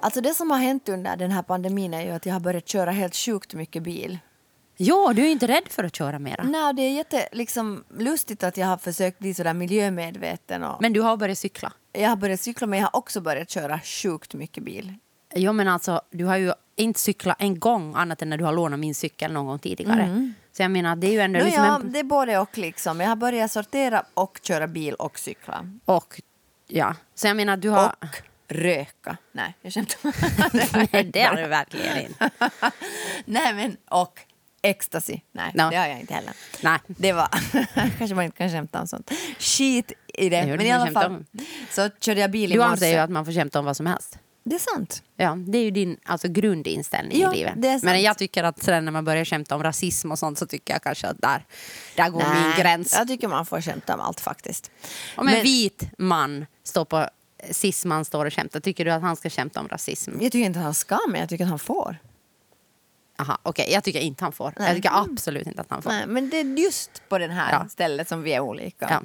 [0.00, 2.68] Alltså det som har hänt under den här pandemin är ju att jag har börjat
[2.68, 4.18] köra helt sjukt mycket bil.
[4.76, 6.42] Ja, du är inte rädd för att köra mera.
[6.42, 10.64] Nej, det är jätte, liksom, lustigt att jag har försökt bli sådär miljömedveten.
[10.64, 11.72] Och Men du har börjat cykla.
[11.92, 14.94] Jag har börjat cykla men jag har också börjat köra sjukt mycket bil.
[15.34, 18.52] Jo, men alltså, du har ju inte cyklat en gång annat än när du har
[18.52, 20.32] lånat min cykel någon gång tidigare.
[20.52, 21.92] Så jag menar, det är ju ändå No, liksom ja, en...
[21.92, 22.58] det är både och.
[22.58, 23.00] Liksom.
[23.00, 25.64] Jag har börjat sortera och köra bil och cykla.
[25.84, 26.20] Och,
[26.68, 26.94] ja.
[27.14, 27.86] Så jag menar, du har...
[28.00, 29.16] Och röka.
[29.32, 29.98] Nej, jag skämtar.
[30.92, 32.30] Nej, det har du verkligen inte.
[33.24, 34.20] Nej, men och
[34.62, 35.20] ecstasy.
[35.32, 35.70] Nej, No.
[35.70, 36.32] det har jag inte heller.
[36.62, 36.78] Nej.
[36.86, 37.28] Det var...
[37.98, 39.10] kanske man inte kan skämta om sånt.
[39.38, 40.46] Skit i det.
[40.46, 41.24] Men i alla fall om.
[41.70, 42.98] så körde jag bil i Du anser ju morse.
[43.00, 44.18] att man får skämta om vad som helst.
[44.44, 45.02] Det är sant.
[45.16, 47.82] Ja, det är ju din alltså, grundinställning Ja, i livet.
[47.82, 50.82] Men jag tycker att när man börjar skämta om rasism och sånt så tycker jag
[50.82, 51.44] kanske att där,
[51.96, 52.94] där går min Nej, gräns.
[52.98, 54.70] Jag tycker man får skämta om allt faktiskt.
[55.16, 57.08] Om en Men- vit man står på
[57.50, 60.10] cisman står och skämtar, tycker du att han ska skämta om rasism?
[60.20, 61.96] Jag tycker inte han ska, men jag tycker att han får.
[63.20, 64.52] Aha, okej, jag tycker inte han får.
[64.58, 64.68] Nej.
[64.68, 65.90] Jag tycker absolut inte att han får.
[65.90, 67.68] Nej, men det är just på den här Ja.
[67.68, 68.86] stället som vi är olika.
[68.90, 69.00] Ja.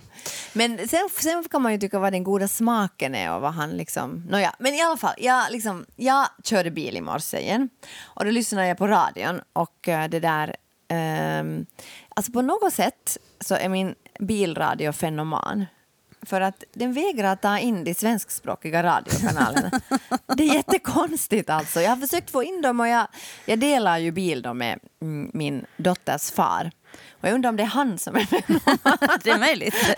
[0.54, 3.70] Men sen, sen kan man ju tycka vad den goda smaken är och vad han
[3.70, 4.24] liksom...
[4.30, 7.70] Nåja, men i alla fall, jag, liksom, jag körde bil i morse igen
[8.04, 10.56] och då lyssnade jag på radion och eh, det där...
[10.88, 11.66] ehm,
[12.10, 15.66] alltså på något sätt så är min bilradio fenoman.
[16.26, 19.72] För att den vägrar ta in de svenskspråkiga radiokanalerna.
[20.38, 21.82] Det är jättekonstigt alltså.
[21.82, 23.08] Jag har försökt få in dem och jag,
[23.46, 26.72] jag delar ju bil med mm, min dotters far.
[27.12, 28.98] Och jag undrar om det är han som är fenoman.
[29.24, 29.76] det är möjligt.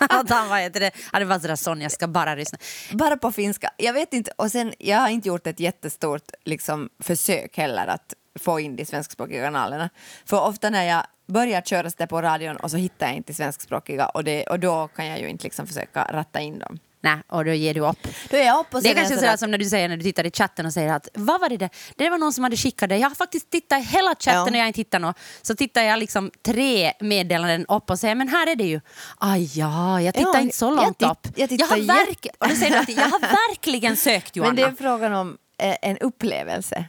[0.00, 2.58] att han var, det hade varit sådär Sonja, jag ska bara lyssna.
[2.92, 3.70] Bara på finska.
[3.76, 4.30] Jag vet inte.
[4.36, 8.84] Och sen, jag har inte gjort ett jättestort liksom, försök heller att få in de
[8.84, 9.90] svenskspråkiga kanalerna.
[10.24, 14.06] För ofta när jag börjar köra där på radion och så hittar jag inte svenskspråkiga
[14.06, 16.78] och, det, och då kan jag ju inte liksom försöka ratta in dem.
[17.00, 17.98] Nej, och då ger du upp.
[18.30, 20.02] Då är jag uppe och Det är kanske sådär- som när du säger när du
[20.02, 21.70] tittar i chatten och säger att vad var det där?
[21.96, 22.96] Det var någon som hade skickat det.
[22.98, 24.42] Jag har faktiskt tittat i hela chatten Ja.
[24.42, 25.18] och jag har inte hittat något.
[25.42, 28.80] Så tittar jag liksom tre meddelanden upp och säger men här är det ju.
[29.18, 31.18] Aj ja, jag tittar Ja, inte så långt upp.
[31.36, 34.54] jag har jätte- verk- och då säger du att jag har verkligen sökt Johanna.
[34.54, 36.84] Men det är frågan om eh, en upplevelse.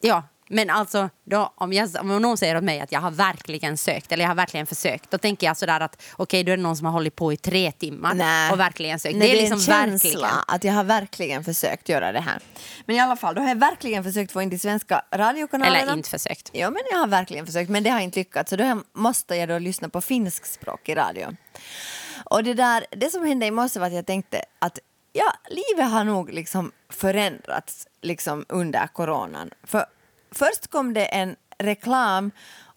[0.00, 3.76] Ja, men alltså då, om, jag, om någon säger åt mig att jag har verkligen
[3.76, 6.62] sökt eller jag har verkligen försökt, då tänker jag sådär att okej, då är det
[6.62, 8.52] någon som har hållit på i tre timmar Nej.
[8.52, 9.16] och verkligen sökt.
[9.16, 10.44] Nej, det är en liksom känsla verkligen.
[10.46, 12.40] att jag har verkligen försökt göra det här.
[12.86, 15.78] Men i alla fall, då har jag verkligen försökt få in de svenska radiokanalerna.
[15.78, 16.50] Eller inte försökt.
[16.52, 18.50] Ja, men jag har verkligen försökt, men det har inte lyckats.
[18.50, 21.36] Så då måste jag då lyssna på finskspråkig radio.
[22.24, 24.78] Och det, där, det som hände i morse var att jag tänkte att
[25.12, 29.50] ja, livet har nog liksom förändrats liksom under coronan.
[29.64, 29.86] För
[30.32, 32.30] först kom det en reklam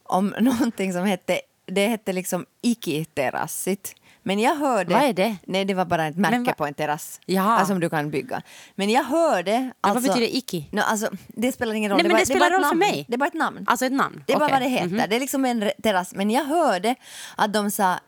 [0.04, 3.96] om någonting som hette, det hette liksom Iki-terrassit.
[4.26, 4.94] Men jag hörde...
[4.94, 5.36] Vad är det?
[5.46, 7.52] Nej, det var bara ett märke va- på en terrass Jaha.
[7.52, 8.42] alltså, som du kan bygga.
[8.76, 9.72] Men jag hörde...
[9.82, 10.70] vad Alltså, betyder Iki?
[10.72, 11.98] No, alltså, det spelar ingen roll.
[11.98, 13.06] Nej, men bara- det spelar ett roll för mig.
[13.10, 13.66] Det bara ett namn.
[13.68, 14.24] Alltså ett namn?
[14.28, 14.54] Det bara Okej.
[14.54, 14.88] vad det heter.
[14.88, 15.10] Mhm.
[15.10, 16.14] Det är liksom en terrass.
[16.16, 16.96] Men jag hörde
[17.38, 18.00] att de sa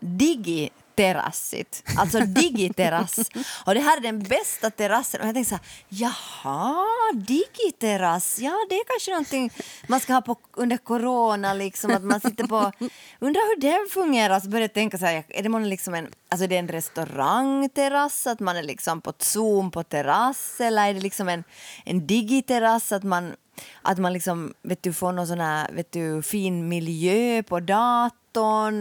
[0.95, 1.83] digiterrassit.
[1.97, 3.19] Alltså digiterrass.
[3.66, 5.22] och det här är den bästa terrassen.
[5.22, 8.39] Och jag tänkte så här, jaha, digiterrass.
[8.39, 9.51] Ja, det är kanske någonting
[9.88, 11.53] man ska ha på under corona.
[11.53, 12.72] Liksom, att man sitter på...
[13.19, 14.39] Undrar hur det fungerar.
[14.39, 16.67] Så började jag tänka så här, är det månne liksom en, alltså det är en
[16.67, 18.27] restaurangterrass?
[18.27, 20.62] Att man är liksom på Zoom på terrass?
[20.62, 21.44] Eller är det liksom en,
[21.85, 22.91] en digiterrass?
[22.91, 23.35] Att man
[23.81, 28.25] att man liksom, vet du, får någon sån här, vet du, fin miljö på datorn,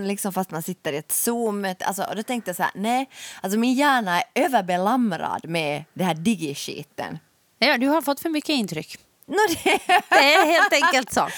[0.05, 1.75] liksom fast man sitter i ett zoom.
[1.81, 3.11] Alltså, och då tänkte jag så här, nej,
[3.41, 7.19] alltså min hjärna är överbelamrad med det här digiskiten.
[7.59, 8.99] Ja, du har fått för mycket intryck.
[9.27, 11.29] No, det, Det är helt enkelt så.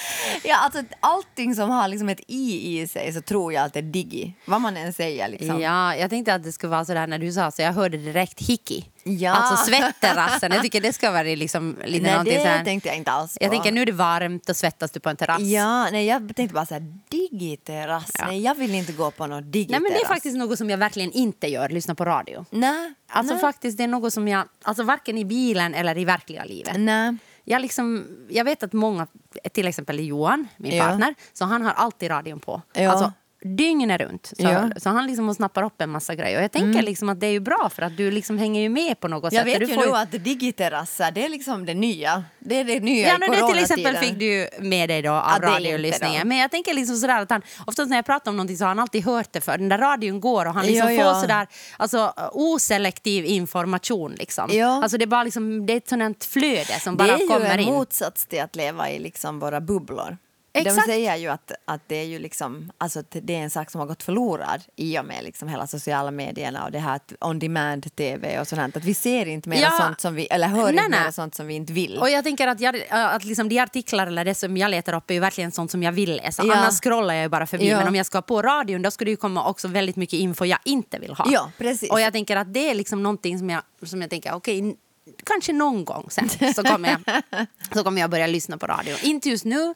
[0.45, 3.79] ja, alltså, allting som har liksom ett i i sig så tror jag att det
[3.81, 5.29] är digi, vad man än säger.
[5.29, 5.61] Liksom.
[5.61, 8.41] Ja, jag tänkte att det skulle vara sådär när du sa så jag hörde direkt
[8.41, 8.89] hicki.
[9.05, 9.33] Ja.
[9.35, 10.53] Alltså svettterrassen.
[10.53, 12.65] Jag tycker det ska vara liksom lite Nej, någonting det så här.
[12.65, 13.45] tänkte jag inte alls på.
[13.45, 15.41] Jag tänker nu är det varmt och svettas du på en terrass.
[15.41, 18.11] Ja, nej, jag tänkte bara så här, digiterrass.
[18.19, 18.27] Ja.
[18.27, 19.83] Nej, jag vill inte gå på någon Nej digiterrass.
[19.83, 22.45] men det är faktiskt något som jag verkligen inte gör, lyssna på radio.
[22.51, 23.41] Nej, Alltså nej.
[23.41, 26.75] faktiskt det är något som jag, alltså varken i bilen eller i verkliga livet.
[26.79, 27.17] Nej.
[27.49, 29.07] Jag, liksom, jag vet att många,
[29.53, 30.85] till exempel Johan, min Ja.
[30.85, 32.63] partner, så han har alltid radion på.
[32.73, 32.91] Ja.
[32.91, 33.13] Alltså
[33.47, 34.27] dygnet runt.
[34.27, 34.51] Så, Ja.
[34.51, 34.73] Mm.
[34.77, 36.39] så han liksom snappar upp en massa grejer.
[36.39, 38.69] Och jag tänker liksom att det är ju bra för att du liksom hänger ju
[38.69, 39.55] med på något Jag sätt.
[39.55, 42.25] vet du ju får nu att digiterrasser, det är liksom det nya.
[42.39, 45.23] Det är det nya Ja, i det till exempel fick du med dig då av
[45.33, 46.29] Ja, det radiolyssningen.
[46.29, 48.69] Men jag tänker liksom sådär att han, oftast när jag pratar om någonting så har
[48.69, 51.21] han alltid hört det för Den där radion går och han liksom Ja, får ja.
[51.21, 51.47] sådär
[51.77, 54.13] alltså, oselektiv information.
[54.19, 54.51] Liksom.
[54.53, 54.83] Ja.
[54.83, 57.27] Alltså det är bara liksom, det är ett sådant flöde som Det bara är ju
[57.27, 57.73] kommer en in.
[57.75, 60.17] motsats till att leva i liksom våra bubblor.
[60.57, 60.77] Exakt.
[60.87, 63.79] De säger ju att, att det är ju liksom, alltså det är en sak som
[63.79, 67.97] har gått förlorad i och med liksom hela sociala medierna och det här on demand
[67.97, 68.77] tv och sånt.
[68.77, 69.71] Att vi ser inte mer Ja.
[69.71, 71.99] sånt som vi, eller hör Nej, inte mer sånt som vi inte vill.
[71.99, 75.11] Och jag tänker att, jag, att liksom de artiklar eller det som jag letar upp
[75.11, 76.43] är ju verkligen sånt som jag vill läsa.
[76.47, 76.55] Ja.
[76.57, 77.69] Annars scrollar jag ju bara förbi.
[77.69, 77.79] Ja.
[77.79, 80.45] Men om jag ska på radion då skulle det ju komma också väldigt mycket info
[80.45, 81.27] jag inte vill ha.
[81.33, 81.91] Ja, precis.
[81.91, 84.77] Och jag tänker att det är liksom någonting som jag, som jag tänker, okej, n-
[85.25, 88.97] kanske någon gång sen så kommer, jag, så kommer jag börja lyssna på radio.
[89.03, 89.75] Inte just nu,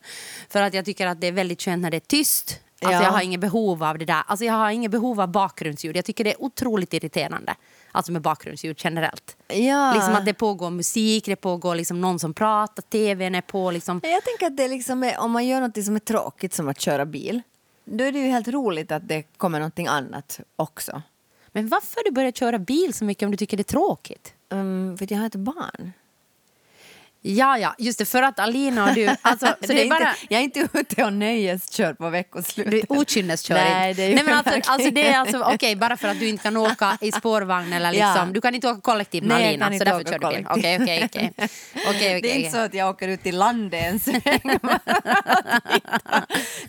[0.48, 2.60] för att jag tycker att det är väldigt skönt när det är tyst.
[2.82, 3.04] Alltså Ja.
[3.04, 4.22] Jag har inget behov av det där.
[4.26, 5.96] Alltså jag har inget behov av bakgrundsljud.
[5.96, 7.54] Jag tycker det är otroligt irriterande.
[7.92, 9.36] Alltså med bakgrundsljud generellt.
[9.48, 9.94] Ja.
[9.94, 13.70] Liksom att det pågår musik, det pågår liksom någon som pratar, tvn är på.
[13.70, 14.00] Liksom.
[14.04, 16.80] Jag tänker att det liksom är, om man gör något som är tråkigt som att
[16.80, 17.42] köra bil
[17.90, 21.02] då är det ju helt roligt att det kommer någonting annat också.
[21.52, 24.34] Men varför du börjat köra bil så mycket om du tycker det är tråkigt?
[24.48, 25.92] Um, för att jag har ett barn.
[27.22, 29.16] Ja, ja, just det, för att Alina och du...
[29.22, 30.14] Alltså, så det är inte, bara...
[30.28, 32.70] Jag är inte ute och nöjeskör på veckoslutet.
[32.70, 33.54] Du är okynneskör.
[33.54, 36.28] Nej, det är Nej, men alltså, alltså, det är alltså, okej, bara för att du
[36.28, 38.24] inte kan åka i spårvagn eller liksom, Ja.
[38.32, 40.46] du kan inte åka kollektivt med Nej, jag Alina, så inte därför kör du bil.
[40.50, 40.76] Okej,
[41.10, 41.32] okej,
[41.88, 42.20] okej.
[42.22, 44.58] Det är inte så att jag åker ut till landet en sväng.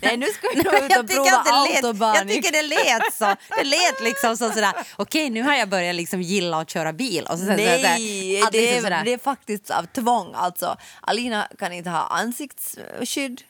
[0.02, 2.16] Nej, nu ska nog ut och Jag prova autobahn.
[2.16, 3.24] jag tycker det lät så.
[3.58, 7.26] Det lät liksom så sådär, okej nu har jag börjat liksom gilla att köra bil.
[7.30, 9.02] Och så, Nej, sådär, att det, liksom är, sådär.
[9.04, 10.34] det är faktiskt av tvång.
[10.42, 13.42] Alltså, Alina kan inte ha ansiktsskydd.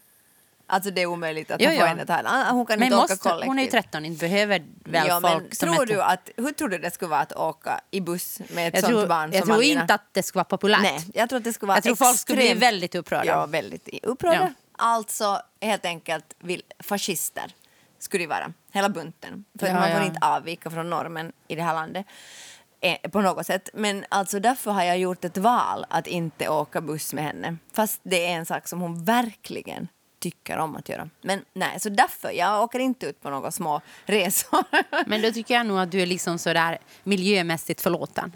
[0.66, 1.84] Alltså det är omöjligt att Jo, få jo.
[1.84, 2.50] henne att ha.
[2.50, 3.46] Hon kan men inte åka måste, kollektivt.
[3.46, 6.68] hon är ju 13, inte behöver väl ja, folk men tror du att, hur tror
[6.68, 9.44] du det skulle vara att åka i buss med ett jag sånt tror, barn jag
[9.44, 9.80] tror Alina?
[9.80, 10.82] inte att det skulle vara populärt.
[10.82, 13.26] Nej, jag tror att det skulle vara Jag tror folk skulle bli väldigt upprörda.
[13.26, 14.36] Ja, väldigt upprörda.
[14.38, 14.50] Ja.
[14.84, 17.54] Alltså helt enkelt vill, fascister
[17.98, 18.52] skulle det vara.
[18.72, 19.44] Hela bunten.
[19.58, 20.04] För Ja, man får ja.
[20.04, 22.06] inte avvika från normen i det här landet.
[22.82, 23.68] Eh, På något sätt.
[23.74, 27.56] Men alltså därför har jag gjort ett val att inte åka buss med henne.
[27.74, 29.88] Fast det är en sak som hon verkligen
[30.20, 31.08] tycker om att göra.
[31.22, 34.64] Men nej, så därför, jag åker inte ut på några små resor.
[35.06, 38.32] Men då tycker jag nog att du är liksom sådär miljömässigt förlåten.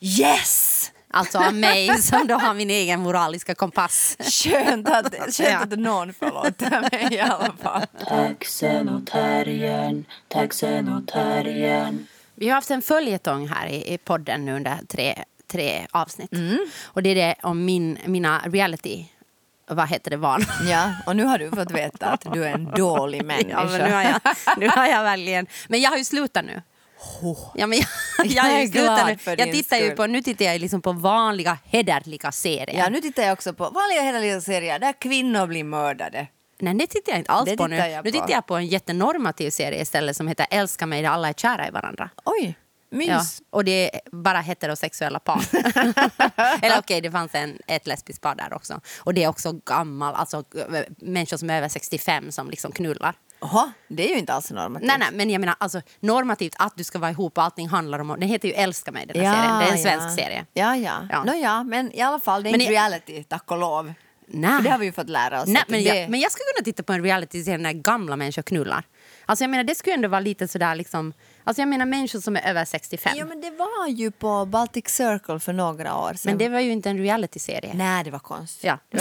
[0.00, 0.90] yes!
[1.10, 4.16] Alltså av mig som då har min egen moraliska kompass.
[4.20, 5.58] Skönt att, skönt Ja.
[5.58, 7.86] att någon förlåter mig i alla fall.
[8.08, 12.06] Taxen och terriern, taxen och terriern.
[12.34, 16.32] Vi har haft en följetong här i, i podden nu under tre, tre avsnitt.
[16.32, 16.58] Mm.
[16.84, 19.04] Och det är det om min, mina reality,
[19.68, 20.44] vad heter det, van.
[20.70, 23.48] Ja, och nu har du fått veta att du är en dålig människa.
[23.62, 24.20] Ja, men nu, har jag,
[24.58, 25.46] nu har jag verkligen...
[25.68, 26.62] Men jag har ju slutat nu.
[27.54, 29.18] Ja, men jag, jag, är ju slutat glad nu.
[29.18, 29.96] för Jag tittar ju skull.
[29.96, 32.78] på, nu tittar jag liksom på vanliga hederliga serier.
[32.78, 36.26] Ja, nu tittar jag också på vanliga hederliga serier där kvinnor blir mördade.
[36.58, 37.76] Nej, det tittar jag inte alls Det på nu.
[37.76, 38.18] tittar Nu på.
[38.18, 41.68] ttar jag på en jättenormativ serie istället som heter Älska mig där alla är kära
[41.68, 42.10] i varandra.
[42.24, 42.58] Oj,
[42.90, 43.08] mys.
[43.08, 45.40] Ja, och det är bara heterosexuella par.
[46.64, 48.80] Eller okej, det fanns en, ett lesbiskt par där också.
[48.98, 50.44] Och det är också gammal, alltså
[50.98, 53.14] människor som är över 65 som liksom knullar.
[53.40, 54.86] Jaha, det är ju inte alls normativt.
[54.88, 57.98] Nej, nej, men jag menar alltså normativt att du ska vara ihop och allting handlar
[57.98, 58.08] om...
[58.08, 59.58] Den heter ju Älska mig, den här serien.
[59.58, 60.24] Det är en svensk ja.
[60.24, 60.46] serie.
[60.52, 61.08] Ja, ja.
[61.10, 61.24] Ja.
[61.24, 63.92] Nå, ja, men i alla fall, det är Men inte reality, tack och lov.
[64.26, 64.56] Nej.
[64.56, 65.48] För det har vi ju fått lära oss.
[65.48, 66.00] Nej, men, det...
[66.00, 68.84] jag, men jag skulle kunna titta på en reality-serie när gamla människor knullar.
[69.26, 71.12] Alltså jag menar, det skulle ändå vara lite sådär liksom...
[71.44, 73.12] Alltså jag menar människor som är över 65.
[73.16, 76.20] Jo, men det var ju på Baltic Circle för några år sedan.
[76.24, 77.74] Men det var ju inte en reality-serie.
[77.74, 78.64] Nej, det var konstigt.
[78.64, 78.78] Ja.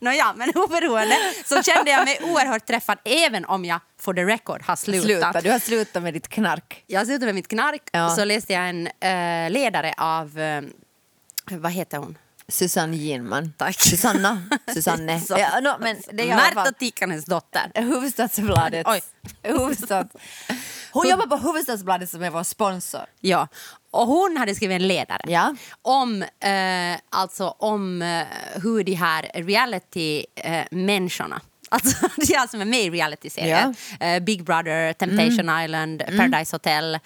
[0.00, 4.62] Nåja, men oberoende så kände jag mig oerhört träffad även om jag for the record
[4.62, 5.04] har slutat.
[5.04, 6.84] Sluta, du har slutat med ditt knark.
[6.86, 8.06] Jag slutade med mitt knark Ja.
[8.06, 10.62] och så läste jag en eh, ledare av, eh,
[11.50, 12.18] vad heter hon?
[12.50, 13.52] Susanne Ginman.
[13.56, 13.80] Tack.
[13.80, 14.42] Susanna.
[14.74, 15.20] Susanne.
[15.20, 17.72] Så- ja, no, men det är i alla Märta Tikkanens dotter.
[17.74, 18.86] Hufvudstadsbladet.
[18.88, 19.00] Oj.
[19.52, 20.14] Hufvudstads...
[20.92, 23.00] Hon jobbar på Hufvudstadsbladet som är vår sponsor.
[23.20, 23.48] Ja,
[23.90, 25.54] och hon hade skrivit en ledare Ja.
[25.82, 28.26] om, eh, alltså om eh,
[28.62, 31.40] hur de här reality-människorna
[31.72, 33.74] Alltså, de här som är med i reality-serier.
[34.00, 35.64] Eh, Big Brother, Temptation Mm.
[35.64, 36.98] Island, Paradise Hotel.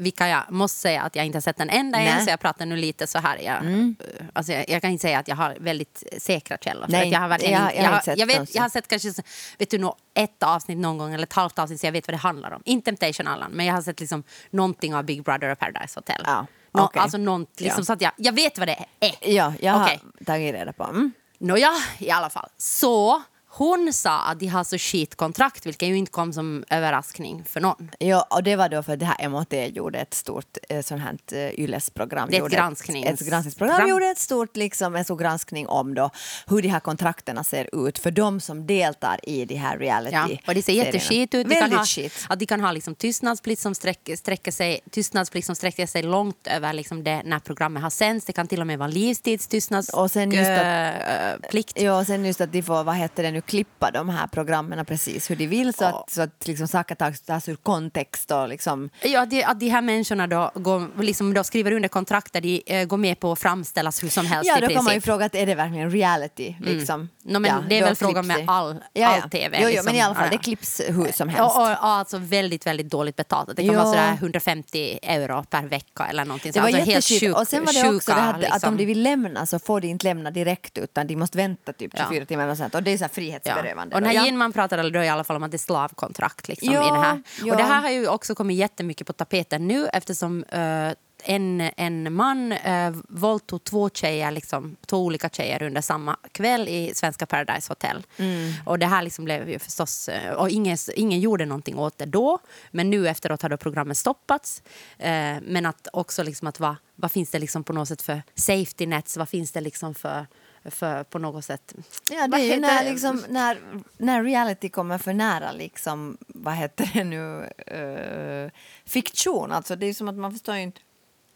[0.00, 2.06] Vilka jag måste säga att jag inte har sett en enda Nej.
[2.06, 2.18] Mm.
[2.18, 3.38] än, så jag pratar nu lite så här.
[3.38, 3.88] Jag, eh,
[4.32, 6.86] alltså, jag, jag kan inte säga att jag har väldigt säkra källor.
[6.86, 8.56] för jag, har verkligen jag- inte- jag har jag, inte har- sett jag, vet, konstigt.
[8.56, 9.12] jag har sett kanske
[9.58, 12.14] vet du, nå, ett avsnitt någon gång eller ett halvt avsnitt så jag vet vad
[12.14, 12.62] det handlar om.
[12.64, 16.22] Inte Temptation Island, men jag har sett liksom någonting av Big Brother och Paradise Hotel.
[16.26, 17.00] Ja, Nå, okej.
[17.02, 17.84] Alltså något, liksom, Ja.
[17.84, 19.14] så att jag, jag vet vad det är.
[19.30, 19.90] Ja, jag har
[20.26, 20.84] tagit reda på.
[20.84, 21.12] Mm.
[21.38, 22.48] Nåja, i alla fall.
[22.56, 27.60] Så hon sa att de har så skitkontrakt, vilket ju inte kom som överraskning för
[27.60, 27.90] någon.
[27.98, 31.16] Ja, och det var då för det här MOT gjorde ett stort eh, sånt här
[31.32, 32.28] eh, Ylles-program.
[32.30, 33.88] Det är ett gransknings- Ett, granskningsprogram program.
[33.90, 36.10] gjorde ett stort, liksom, en stor granskning om då
[36.46, 40.28] hur de här kontrakterna ser ut för de som deltar i de här reality Ja,
[40.46, 41.48] och det ser jätteskit ut.
[41.48, 42.26] De kan Väldigt ha, skit.
[42.28, 46.46] att de kan ha liksom tystnadsplikt, som sträcker, sträcker sig, tystnadsplikt som sträcker sig långt
[46.46, 48.26] över liksom det, när programmet har sänds.
[48.26, 49.98] Det kan till och med vara livstidstystnadsplikt.
[49.98, 51.80] Och sen just att, plikt.
[51.80, 54.84] Ja, och sen just att de får, vad heter det nu, klippa de här programmen
[54.84, 55.88] precis hur de vill så Ja.
[56.00, 56.94] att, så att liksom saker
[57.26, 61.34] tas, ur kontext och liksom Ja, att de, att de här människorna då, går, liksom
[61.34, 64.48] då skriver under kontrakt där de eh, går med på att framställas hur som helst
[64.54, 66.54] Ja, då kan man ju fråga att är det verkligen reality?
[66.60, 67.08] Liksom?
[67.22, 68.44] No, men det är väl frågan med det.
[68.46, 69.22] all- ja, ja.
[69.22, 69.84] all TV, Jo, jo, liksom.
[69.86, 70.42] men i alla fall, Ja, det ja.
[70.42, 71.38] klipps hur som helst.
[71.56, 73.48] Ja, och, och alltså väldigt, väldigt dåligt betalt.
[73.56, 73.82] Det kan Ja.
[73.82, 76.52] vara sådär 150 euro per vecka eller någonting.
[76.52, 77.20] Det var alltså jätteskit.
[77.20, 78.68] sjuk- och sen var det också sjuka, det här, att liksom.
[78.68, 81.92] om de vill lämna så får de inte lämna direkt utan de måste vänta typ
[81.96, 82.04] Ja.
[82.08, 82.74] 24 timmar och sånt.
[82.74, 83.29] Och det är så här Ja.
[83.30, 83.94] Frihetsberövande.
[83.96, 84.06] Och då.
[84.06, 84.26] den här Ja.
[84.26, 86.48] Ginman pratade då i alla fall om att det är slavkontrakt.
[86.48, 87.22] Liksom, Ja, i det här.
[87.44, 87.52] ja.
[87.52, 90.92] Och det här har ju också kommit jättemycket på tapeten nu eftersom eh,
[91.24, 96.92] en, en man uh, våldtog två tjejer, liksom, två olika tjejer under samma kväll i
[96.94, 98.06] svenska Paradise Hotel.
[98.16, 98.52] Mm.
[98.64, 100.08] Och det här liksom blev ju förstås...
[100.08, 102.38] eh, och ingen, ingen gjorde någonting åt det då,
[102.70, 104.62] men nu efteråt har då programmet stoppats.
[104.98, 108.22] Eh, men att också liksom att vad, vad finns det liksom på något sätt för
[108.34, 109.16] safety nets?
[109.16, 110.26] Vad finns det liksom för,
[110.64, 111.74] för på något sätt...
[112.10, 113.58] Ja, det är när, liksom, när,
[113.98, 118.50] när reality kommer för nära liksom, vad heter det nu, eh,
[118.84, 119.52] fiktion.
[119.52, 120.80] Alltså, det är som att man förstår ju inte,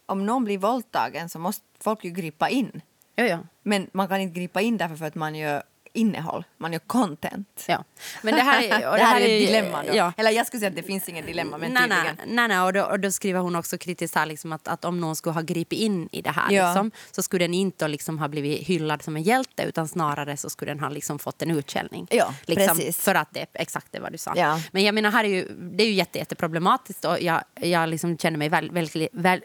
[0.07, 2.81] om någon blir våldtagen så måste folk ju gripa in.
[3.15, 3.39] Ja, ja.
[3.63, 5.63] Men man kan inte gripa in därför för att man gör
[5.95, 7.65] innehåll, man gör content.
[7.69, 7.85] Ja.
[8.23, 9.95] Men det här är, och det här är ett dilemma då.
[9.97, 10.13] Ja.
[10.17, 12.05] Eller jag skulle säga att det finns ingen dilemma men nej, tydligen.
[12.17, 12.61] nej, nej, nej.
[12.61, 15.33] Och, då, och då skriver hon också kritiskt här liksom att, att om någon skulle
[15.33, 16.67] ha gripit in i det här Ja.
[16.67, 20.51] liksom, så skulle den inte liksom ha blivit hyllad som en hjälte utan snarare så
[20.51, 22.07] skulle den ha liksom fått en utskällning.
[22.11, 22.99] Ja, liksom, precis.
[22.99, 24.33] För att det är exakt det vad du sa.
[24.37, 24.61] Ja.
[24.73, 28.19] Men jag menar, här är ju, det är ju jätte, jätteproblematiskt och jag, jag liksom
[28.19, 29.45] känner mig väl, väl, väl...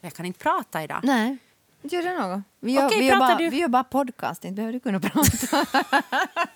[0.00, 1.00] Jag kan inte prata idag.
[1.02, 1.36] Nej.
[1.82, 2.42] Gör det något?
[2.62, 3.48] Vi gör, Okej, vi, gör bara, du.
[3.48, 5.66] vi gör bara podcast, inte behöver du kunna prata.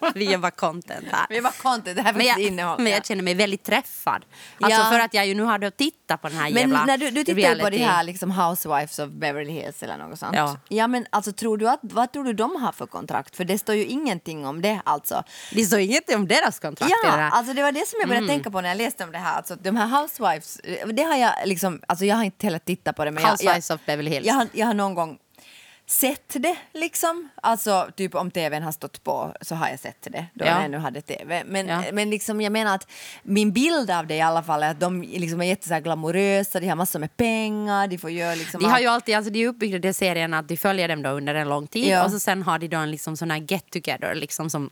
[0.14, 1.26] Vi gör bara content här.
[1.28, 2.76] vi gör bara content, det här Men jag, innehåll.
[2.78, 2.92] men ja.
[2.92, 4.24] jag känner mig väldigt träffad.
[4.60, 4.90] Alltså Ja.
[4.90, 7.24] för att jag ju nu hade tittat på den här Men jävla när du, du
[7.24, 10.36] tittar på det här liksom Housewives of Beverly Hills eller något sånt.
[10.36, 10.56] Ja.
[10.68, 13.36] ja men alltså tror du att, vad tror du de har för kontrakt?
[13.36, 15.22] För det står ju ingenting om det alltså.
[15.52, 17.30] Det står inget om deras kontrakt det Ja, där.
[17.30, 18.36] alltså det var det som jag började Mm.
[18.36, 19.36] tänka på när jag läste om det här.
[19.36, 20.60] Alltså de här Housewives,
[20.92, 23.10] det har jag liksom, alltså jag har inte heller tittat på det.
[23.10, 24.26] Men jag, Housewives jag, of Beverly Hills.
[24.26, 25.18] Jag har, jag har någon gång
[25.86, 27.28] sett det liksom.
[27.42, 30.50] Alltså typ om tvn har stått på så har jag sett det då Ja.
[30.50, 31.42] jag ännu hade tv.
[31.46, 31.82] Men, Ja.
[31.92, 32.90] men liksom jag menar att
[33.22, 35.80] min bild av det i alla fall är att de liksom är jätte så här
[35.80, 38.82] glamorösa, de har massor med pengar, de får göra liksom De har allt.
[38.82, 41.48] ju alltid, alltså de är uppbyggda de serierna att de följer dem då under en
[41.48, 42.04] lång tid Ja.
[42.04, 44.70] och så sen har de då en liksom sån här get together liksom som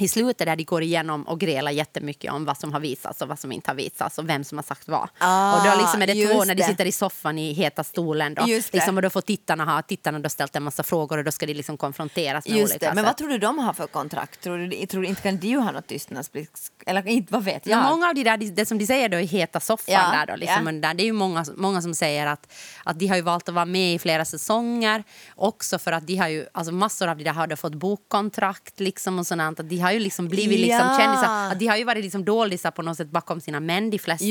[0.00, 3.28] i slutet där de går igenom och grälar jättemycket om vad som har visats och
[3.28, 5.08] vad som inte har visats och vem som har sagt vad.
[5.18, 8.34] Ah, och då liksom är det två när de sitter i soffan i heta stolen
[8.34, 8.46] då.
[8.72, 11.46] Liksom, och då får tittarna ha, tittarna då ställt en massa frågor och då ska
[11.46, 13.06] de liksom konfronteras med Just olika det, men sätt.
[13.06, 14.40] vad tror du de har för kontrakt?
[14.42, 16.60] Tror du, tror du inte kan de ha något tystnadsplikt?
[16.86, 17.76] Eller inte, vad vet Ja.
[17.78, 17.90] jag?
[17.90, 20.36] Många av de där, det som de säger då i heta soffan Ja, där då,
[20.36, 20.72] liksom, ja.
[20.72, 22.52] där, det är ju många, många som säger att,
[22.84, 25.04] att de har ju valt att vara med i flera säsonger
[25.36, 29.18] också för att de har ju, alltså massor av de där har fått bokkontrakt liksom
[29.18, 30.98] och sånt, att de har ju liksom blivit liksom Ja.
[30.98, 34.24] kändisar, de har ju varit liksom doldisar på något sätt bakom sina män, de flesta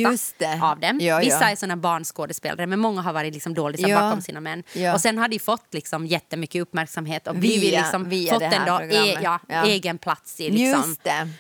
[0.62, 1.00] av dem.
[1.02, 1.50] Ja, Vissa ja.
[1.50, 4.00] är såna barnskådespelare men många har varit liksom doldisar Ja.
[4.02, 4.64] bakom sina män.
[4.74, 4.94] Ja.
[4.94, 8.46] Och sen har de fått liksom jättemycket uppmärksamhet och blivit Via- liksom, via fått det
[8.48, 9.66] här en då, e, ja, Ja.
[9.66, 10.96] egen plats i liksom.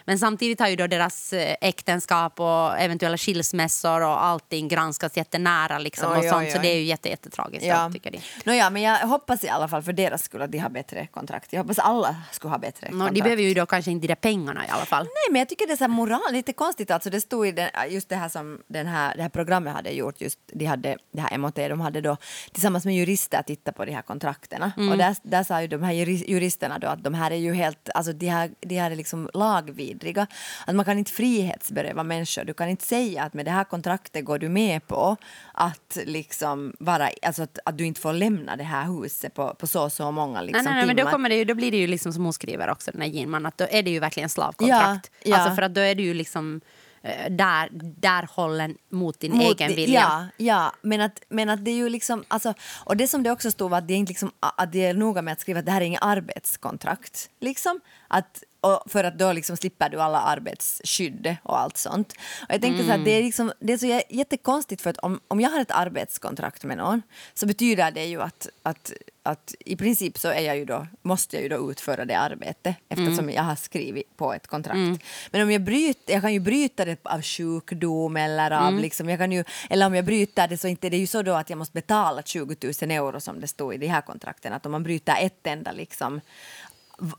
[0.06, 5.80] Men samtidigt har ju då deras eh, äktenskap och eventuella skilsmässor och allting granskats jättenära
[5.80, 6.52] liksom och sånt.
[6.52, 7.90] Så det är ju jätte, jättetragiskt Ja.
[7.94, 8.20] tycker de.
[8.44, 11.54] Nåja, men jag hoppas i alla fall för deras skull att de har bättre kontrakt.
[11.54, 13.14] Jag hoppas alla skulle ha bättre kontrakt.
[13.16, 15.03] de behöver ju då kanske inte de där pengarna i alla fall.
[15.03, 16.91] Nej, men jag tycker det är så moral, lite konstigt.
[16.91, 19.89] Alltså det stod i den, just det här som den här, det här programmet hade
[19.89, 22.18] gjort, just de hade det här MOT, de hade då
[22.51, 24.72] tillsammans med jurister tittat på de här kontrakterna.
[24.77, 24.91] Mm.
[24.91, 27.53] Och där, där sa ju de här juri- juristerna då att de här är ju
[27.53, 30.27] helt, alltså de här, de här är liksom lagvidriga.
[30.65, 32.44] Att man kan inte frihetsberöva människor.
[32.44, 35.18] Du kan inte säga att med det här kontraktet går du med på
[35.53, 39.68] att liksom vara, alltså att, att du inte får lämna det här huset på, på
[39.68, 41.72] så och så många liksom, nej, nej, nej, men då, kommer det ju, då blir
[41.72, 44.00] det ju liksom som hon skriver också, den här Ginman, att då är det ju
[44.00, 45.12] verkligen slavkontrakt.
[45.24, 45.38] Ja, ja.
[45.38, 46.62] Alltså för att då är det ju liksom
[47.01, 50.00] eh, där, där hållen mot din Mot egen det- vilja.
[50.00, 52.24] Ja, ja men, att, men att det är ju liksom...
[52.27, 52.53] Alltså,
[52.84, 54.93] och det som det också stod var att det är, inte liksom, att det är
[54.93, 57.29] noga med att skriva att det här är inget arbetskontrakt.
[57.39, 57.79] Liksom.
[58.08, 62.13] Att, och för att då liksom slipper du alla arbetsskydd och allt sånt.
[62.48, 64.98] Och jag tänker så här, det är, liksom, det är så jä- jättekonstigt för att
[64.98, 67.01] om, om jag har ett arbetskontrakt med någon
[67.34, 68.92] så betyder det ju att, att,
[69.24, 72.75] att i princip så är jag ju då, måste jag ju då utföra det arbetet
[72.89, 73.36] eftersom Mm.
[73.36, 75.04] jag har skrivit på ett kontrakt.
[75.32, 78.82] Men om jag bryter, jag kan ju bryta det av sjukdom eller av Mm.
[78.82, 81.22] liksom, jag kan ju, eller om jag bryter det så inte det är ju så
[81.22, 84.54] då att jag måste betala 20 000 euro som det står i de här kontrakten.
[84.54, 86.22] Att om man bryter ett enda liksom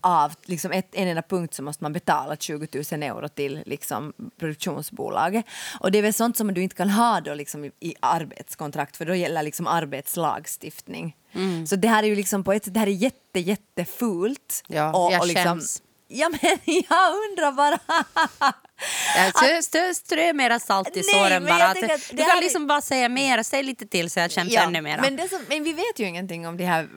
[0.01, 4.13] av liksom ett, en enda punkt så måste man betala 20 000 euro till liksom,
[4.39, 5.45] produktionsbolaget.
[5.81, 8.97] Och det är väl sånt som du inte kan ha då liksom, i, i arbetskontrakt
[8.97, 11.17] för då gäller liksom arbetslagstiftning.
[11.33, 11.67] Mm.
[11.67, 14.65] Så det här är ju liksom på ett sätt, det här är jätte, jättefult.
[14.67, 15.83] Ja, jag liksom, skäms.
[16.09, 17.81] Ja men jag undrar bara.
[19.17, 21.65] Ja, strö, strö, mera salt i såren bara.
[21.69, 24.63] Att, att du kan är- liksom bara säga mer, säg lite till så jag känner
[24.63, 24.99] ännu mer.
[25.01, 26.89] men, som, men vi vet ju ingenting om de här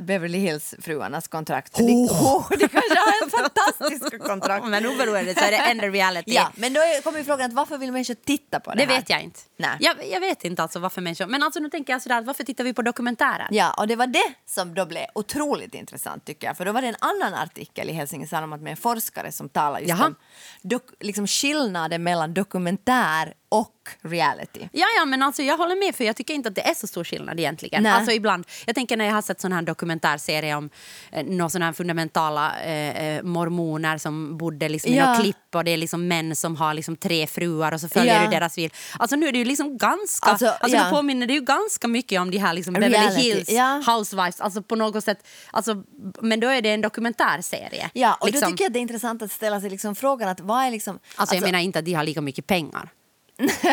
[0.00, 1.74] Beverly Hills-fruarnas kontrakt.
[1.76, 4.64] De, oh, de kanske har fantastiska kontrakt.
[4.72, 6.32] Men oberoende så är det ändå reality.
[6.34, 9.00] Ja, men då kommer frågan att varför vill människor titta på det, Det här?
[9.00, 9.40] vet jag inte.
[9.56, 9.70] Nej.
[9.80, 11.26] Jag, jag vet inte alltså varför människor...
[11.26, 13.48] Men alltså nu tänker jag sådär, varför tittar vi på dokumentärer?
[13.50, 16.56] Ja, och det var det som då blev otroligt intressant tycker jag.
[16.56, 19.78] För då var det en annan artikel i Helsingin Sanomat med en forskare som talar
[19.78, 20.06] just Jaha.
[20.06, 20.14] om
[20.62, 23.68] dok, liksom skillnaden mellan dokumentär och
[24.02, 24.68] reality.
[24.72, 26.86] Ja, ja, men alltså jag håller med för jag tycker inte att det är så
[26.86, 27.82] stor skillnad egentligen.
[27.82, 27.92] Nej.
[27.92, 30.70] Alltså ibland, jag tänker när jag har sett sån här dokumentärserie om
[31.12, 35.12] eh, några såna här fundamentala eh, eh, mormoner som bodde liksom i Ja.
[35.12, 38.14] något klipp och det är liksom män som har liksom tre fruar och så följer
[38.14, 38.24] Ja.
[38.24, 38.72] du deras liv.
[38.98, 40.84] Alltså nu är det ju liksom ganska, Alltså, alltså, ja.
[40.84, 43.82] det påminner det ju ganska mycket om de här liksom Beverly Hills ja.
[43.86, 45.82] Housewives, alltså på något sätt, alltså,
[46.20, 47.90] men då är det en dokumentärserie.
[47.92, 48.40] Ja, och liksom.
[48.40, 50.98] då tycker jag det är intressant att ställa sig liksom frågan att vad är liksom...
[51.22, 52.92] Alltså, jag menar inte att de har lika mycket pengar.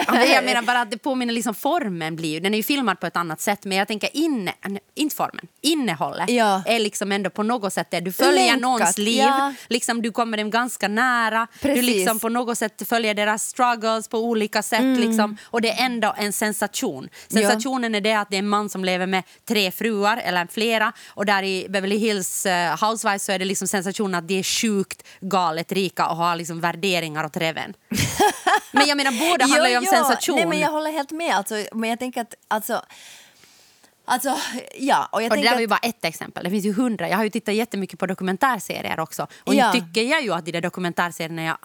[0.07, 2.99] Alltså, jag menar bara att det påminner liksom formen blir ju, den är ju filmad
[2.99, 4.53] på ett annat sätt men jag tänker inne,
[4.95, 6.63] inte formen, innehållet Ja.
[6.65, 7.99] är liksom ändå på något sätt det.
[7.99, 9.53] Du följer Länkat, någons liv, ja.
[9.67, 11.75] liksom, du kommer dem ganska nära, Precis.
[11.75, 15.85] du liksom på något sätt följer deras struggles på olika sätt liksom, och det är
[15.85, 17.09] ändå en sensation.
[17.27, 20.93] Sensationen är det att det är en man som lever med tre fruar eller flera
[21.07, 24.43] och där i Beverly Hills eh, Housewives så är det liksom sensationen att de är
[24.43, 27.73] sjukt galet rika och har liksom värderingar åt reven.
[28.71, 30.35] Men jag menar båda handlar ju om sensation.
[30.35, 31.35] Nej, men jag håller helt med.
[31.35, 32.35] Alltså, men jag tänker att...
[32.47, 32.85] Alltså,
[34.05, 34.37] alltså,
[34.77, 36.43] ja, och jag och det där var ju bara ett exempel.
[36.43, 37.09] Det finns ju hundra.
[37.09, 39.27] Jag har ju tittat jättemycket på dokumentärserier också.
[39.43, 39.71] Och Ja.
[39.73, 41.57] tycker jag ju att de där dokumentärserierna jag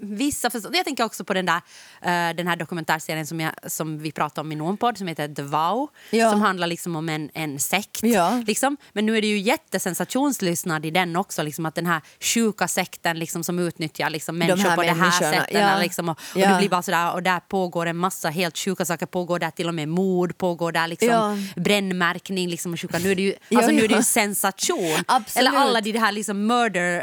[0.00, 0.76] Vissa förstår.
[0.76, 1.60] Jag tänker också på den där
[2.02, 5.34] eh, den här dokumentärserien som, jag, som vi pratade om i någon podd som heter
[5.34, 5.88] The Vow.
[6.10, 6.30] Ja.
[6.30, 8.02] Som handlar liksom om en, en sekt.
[8.02, 8.42] Ja.
[8.46, 8.76] Liksom.
[8.92, 11.42] Men nu är det ju jättesensationslyssnad i den också.
[11.42, 15.10] Liksom, att den här sjuka sekten liksom, som utnyttjar liksom, människor här på det här
[15.10, 15.46] sättet.
[15.50, 15.78] ja.
[15.78, 19.06] Liksom, och, och det blir bara sådär, och där pågår en massa helt sjuka saker.
[19.06, 22.48] Pågår där till och med mord, pågår där liksom brännmärkning.
[22.48, 22.98] Liksom, och sjuka.
[22.98, 25.04] Nu är det ju, alltså, nu är det ju sensation.
[25.06, 25.48] Absolut.
[25.48, 26.96] Eller alla de här liksom murder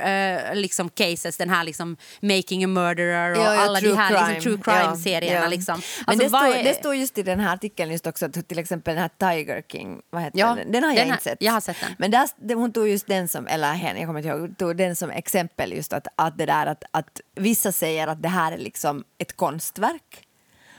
[0.51, 4.09] eh, liksom cases, den här liksom making a murderer och Ja, ja, alla de här
[4.09, 4.33] crime.
[4.33, 5.47] liksom, true crime-serierna.
[5.47, 5.73] Liksom.
[5.75, 8.47] Men Alltså, det, står, är- det står just i den här artikeln just också att
[8.47, 10.71] till exempel den här Tiger King, vad heter Ja, den?
[10.71, 11.37] Den har jag den har- inte sett.
[11.41, 11.95] jag har sett den.
[11.97, 14.95] Men där, hon tog just den som, eller hen, jag kommer inte ihåg, tog den
[14.95, 18.57] som exempel just att, att det där att, att vissa säger att det här är
[18.57, 20.27] liksom ett konstverk.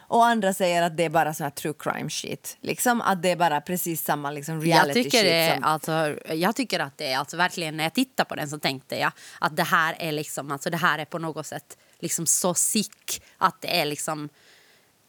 [0.08, 2.56] Och andra säger att det är bara sån här true crime shit.
[2.60, 5.54] Liksom att det är bara precis samma liksom jag reality tycker, shit.
[5.54, 8.58] som, alltså, jag tycker att det är alltså verkligen, när jag tittar på den så
[8.58, 12.26] tänkte jag att det här är liksom, alltså det här är på något sätt liksom
[12.26, 14.28] så sick att det är liksom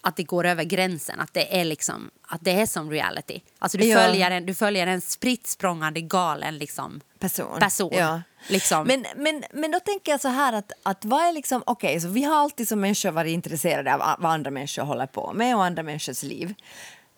[0.02, 3.42] att det går över gränsen, att det är liksom att det är som reality.
[3.60, 4.00] Alltså du Ja.
[4.00, 5.58] följer en, du följer en spritt
[6.02, 7.60] galen liksom person.
[7.60, 7.94] person.
[7.94, 8.22] Ja.
[8.48, 8.88] Liksom.
[8.88, 12.08] Men, men, men då tänker jag så här att, att vad är liksom, okej, så
[12.08, 15.66] vi har alltid som människor varit intresserade av vad andra människor håller på med och
[15.66, 16.54] andra människors liv.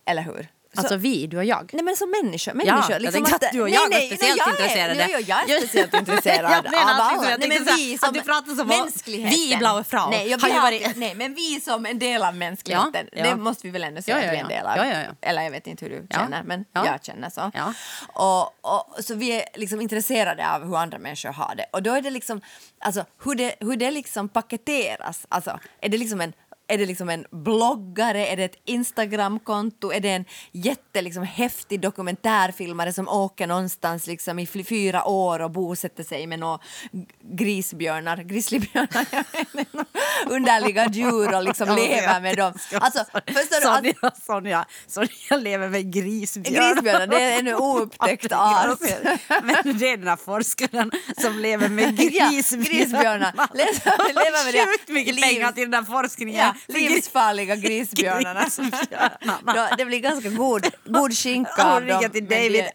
[0.05, 0.47] Eller hur?
[0.73, 1.69] Så, alltså vi, du och jag.
[1.73, 2.53] Nej men som människor.
[2.53, 4.93] människor jag tänkte att du och jag var speciellt jag intresserade.
[5.03, 7.11] Är, nej, jag är speciellt intresserad Jag av alla.
[7.29, 9.29] jag Nej, tänkte så vi som att du pratar som om- mänskligheten.
[9.29, 12.23] vi i Blaue Frau nej, jag, har ju varit- nej, men vi som en del
[12.23, 13.07] av mänskligheten.
[13.11, 13.29] Ja, ja.
[13.29, 14.57] Det måste vi väl ändå säga Ja, ja, att vi är en ja.
[14.57, 14.77] del av.
[14.87, 15.27] Ja, ja, ja.
[15.29, 16.15] Eller jag vet inte hur du Ja.
[16.19, 16.85] känner, men Ja.
[16.85, 17.51] jag känner så.
[17.53, 17.73] Ja.
[18.13, 18.43] Och,
[18.97, 21.65] och, så vi är liksom intresserade av hur andra människor har det.
[21.71, 22.41] Och då är det liksom,
[22.79, 25.25] alltså hur det, hur det liksom paketeras.
[25.29, 26.33] Alltså, är det liksom en
[26.67, 31.79] är det liksom en bloggare, är det ett Instagramkonto, är det en jätte liksom, häftig
[31.81, 36.59] dokumentärfilmare som åker någonstans liksom, i fyra år och bosätter sig med några
[37.21, 39.05] grisbjörnar, grizzlybjörnar,
[40.27, 42.53] underliga djur och liksom lever med dem.
[42.73, 43.93] Alltså, förstår du?
[44.01, 46.73] Att, Sonja, Sonja, Sonja lever med grisbjörnar.
[46.73, 48.79] grisbjörnar, det är en oupptäckt art.
[49.43, 52.65] Men det är den här forskaren som lever med Ja, grisbjörnar.
[52.69, 53.33] grisbjörnar.
[53.53, 54.65] Le- lever med det.
[54.71, 56.35] Sjukt mycket pengar till den där forskningen.
[56.45, 58.43] Ja, livsfarliga grisbjörnarna.
[58.43, 59.53] Grisbjörnarna.
[59.69, 62.09] Då, det blir ganska god, god skinka av dem.
[62.11, 62.65] till David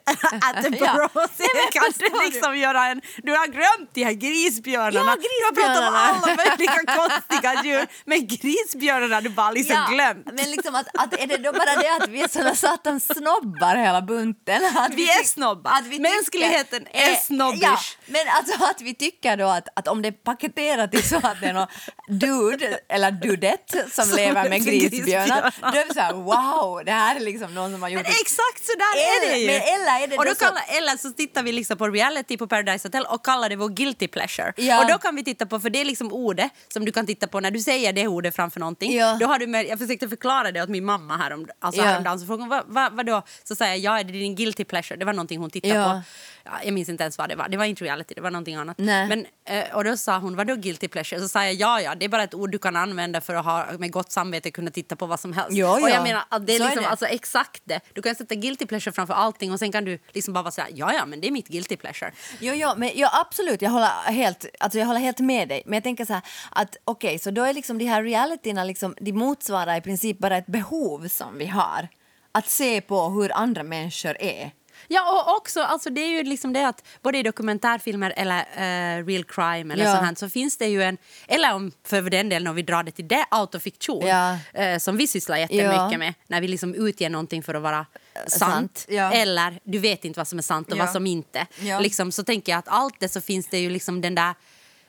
[0.40, 3.00] Attenborough men kan du liksom göra en...
[3.22, 5.16] Du har glömt de här grisbjörnarna.
[5.22, 5.98] Ja, Du har pratat om grisbjörnarna.
[5.98, 10.26] alla möjliga konstiga djur men grisbjörnarna har du bara liksom glömt.
[10.32, 13.76] Men liksom att, att är det då bara det att vi är såna satans snobbar
[13.76, 14.62] hela bunten?
[14.76, 15.70] Att Vi är tyck- snobbar.
[15.70, 17.62] att vi tycker- Mänskligheten är Eh, snobbish.
[17.62, 21.16] Ja, men alltså att vi tycker då att, att om det är paketerat till så
[21.16, 21.66] att det är någon
[22.08, 27.16] dude eller dudette som, Som lever med grisbjörnar, då är vi såhär wow, det här
[27.16, 29.46] är liksom någon som har gjort Men exakt så där är det ju!
[29.46, 31.88] Men eller är det och då då så- kallar, eller så tittar vi liksom på
[31.88, 34.52] reality på Paradise Hotel och kallar det vår guilty pleasure.
[34.56, 34.80] Ja.
[34.82, 37.26] Och då kan vi titta på, för det är liksom ordet som du kan titta
[37.26, 38.92] på när du säger det ordet framför någonting.
[38.96, 39.16] Ja.
[39.20, 41.86] Då har du med, jag försökte förklara det åt min mamma här alltså Ja.
[41.88, 43.22] häromdagen, så frågade hon vad, vad, vadå?
[43.44, 44.98] Så säger jag, ja är det din guilty pleasure?
[44.98, 46.02] Det var någonting hon tittade Ja.
[46.41, 46.41] på.
[46.44, 48.54] Ja, jag minns inte ens vad det var, det var inte reality, det var någonting
[48.54, 48.78] annat.
[48.78, 49.08] Nej.
[49.08, 51.20] Men, eh, och då sa hon, vadå guilty pleasure?
[51.20, 53.44] Så sa jag, ja ja, det är bara ett ord du kan använda för att
[53.44, 55.52] ha med gott samvete kunna titta på vad som helst.
[55.56, 55.88] Ja, Och ja.
[55.88, 56.88] jag menar det är Så är liksom, det.
[56.90, 57.80] alltså exakt det.
[57.92, 60.94] Du kan sätta guilty pleasure framför allting och sen kan du liksom bara säga ja
[60.94, 62.12] ja men det är mitt guilty pleasure.
[62.40, 65.62] Jo, jo, men ja, absolut, jag håller, helt, alltså jag håller helt med dig.
[65.66, 68.94] Men jag tänker så här att okej, så då är liksom de här realityna liksom,
[69.00, 71.88] de motsvarar i princip bara ett behov som vi har.
[72.34, 74.50] Att se på hur andra människor är.
[74.88, 79.04] Ja och också alltså det är ju liksom det att både i dokumentärfilmer eller eh,
[79.06, 79.92] real crime eller Ja.
[79.94, 82.82] sånt här, så finns det ju en, eller om för den delen om vi drar
[82.82, 84.38] det till det, autofiktion Ja.
[84.54, 85.98] eh, som vi sysslar jättemycket Ja.
[85.98, 87.86] med när vi liksom utger någonting för att vara
[88.26, 89.12] sant, sant, ja.
[89.12, 91.46] eller du vet inte vad som är sant och vad som inte.
[91.80, 94.34] Liksom, så tänker jag att allt det så finns det ju liksom den där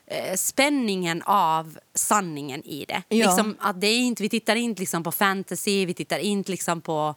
[0.08, 3.04] eh, spänningen av sanningen i det.
[3.10, 3.26] Ja.
[3.28, 6.82] Liksom, att det är inte, vi tittar inte liksom på fantasy, vi tittar inte liksom
[6.82, 7.16] på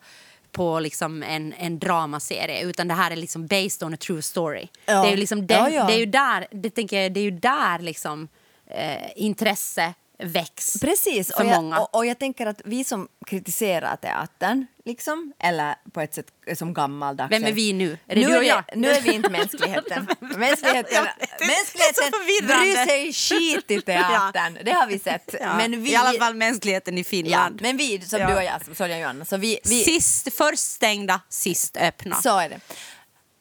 [0.57, 4.69] på liksom en, en dramaserie utan det här är liksom based on a true story.
[4.87, 5.03] Ja.
[5.03, 5.87] Det är liksom den, Ja, ja.
[5.87, 8.29] Det är ju där, det tänker jag, det är ju där liksom
[8.71, 11.81] eh, intresse väcks Precis, för och jag, många.
[11.81, 16.26] och, och jag tänker att vi som kritiserar teatern, liksom, eller på ett sätt
[16.59, 17.33] som gammaldags...
[17.33, 17.98] Vem är vi nu?
[18.07, 18.64] Är det nu du och är jag?
[18.74, 20.07] nu är vi inte mänskligheten.
[20.20, 21.07] mänskligheten, Jag
[21.46, 22.11] mänskligheten
[22.46, 25.35] bryr sig skit i teatern, det har vi sett.
[25.40, 27.62] Ja, Men vi, I alla fall mänskligheten i ja, Finland.
[27.62, 28.29] men vi, som Ja.
[28.29, 29.59] du och jag, Sonja och Johanna, så vi...
[29.64, 32.16] vi Sist, först stängda, sist öppna.
[32.16, 32.61] så är det.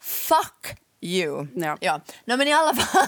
[0.02, 1.48] Fuck you.
[1.56, 1.78] Ja.
[1.82, 2.02] Ja.
[2.26, 3.06] No, men i alla fall...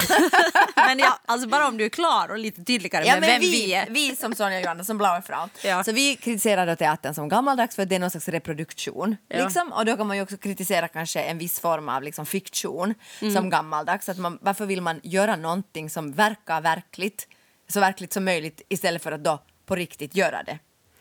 [0.76, 3.40] men ja, alltså bara om du är klar och lite tydligare Ja, med men vem
[3.40, 3.86] vi, vi är.
[3.90, 5.48] vi som Sonja och Johanna som Blaue Frau.
[5.64, 5.84] Ja.
[5.84, 9.16] Så vi kritiserar då teatern som gammaldags för att det är någon slags reproduktion.
[9.28, 9.44] Ja.
[9.44, 9.72] Liksom.
[9.72, 13.34] Och då kan man ju också kritisera kanske en viss form av liksom fiktion Mm.
[13.34, 14.08] som gammaldags.
[14.08, 17.28] Att man, varför vill man göra någonting som verkar verkligt,
[17.68, 20.58] så verkligt som möjligt istället för att då på riktigt göra det.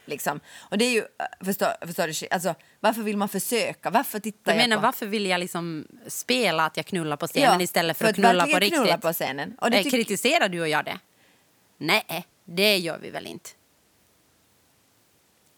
[0.08, 0.40] Liksom.
[0.60, 3.90] Och det är ju, äh, förstår, förstår du, alltså, varför vill man försöka?
[3.90, 4.82] Varför tittar Jag jag, menar, på...
[4.86, 8.16] varför vill jag liksom spela att jag knullar på scenen Ja, istället för, för att
[8.16, 8.80] knulla verkligen på riktigt?
[8.80, 9.56] knulla på scenen.
[9.62, 11.00] Och det Eh, tyck- Kritiserar du och jag det?
[11.78, 13.50] Nej, det gör vi väl inte.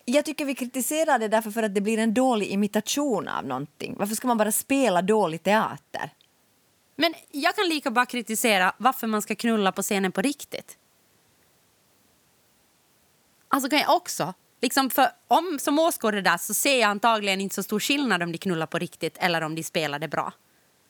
[0.05, 3.95] Jag tycker vi kritiserar det därför för att det blir en dålig imitation av någonting.
[3.97, 6.09] Varför ska man bara spela dålig teater?
[6.95, 10.77] Men jag kan lika bara kritisera varför man ska knulla på scenen på riktigt.
[13.51, 17.55] Alltså kan jag också, liksom för om som åskådare där så ser jag antagligen inte
[17.55, 20.33] så stor skillnad om de knullar på riktigt eller om de spelar det bra.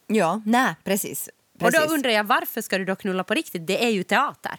[0.06, 1.28] Ja, nej, precis.
[1.58, 1.80] precis.
[1.80, 3.66] Och då undrar jag varför ska du då knulla på riktigt?
[3.66, 4.56] Det är ju teater.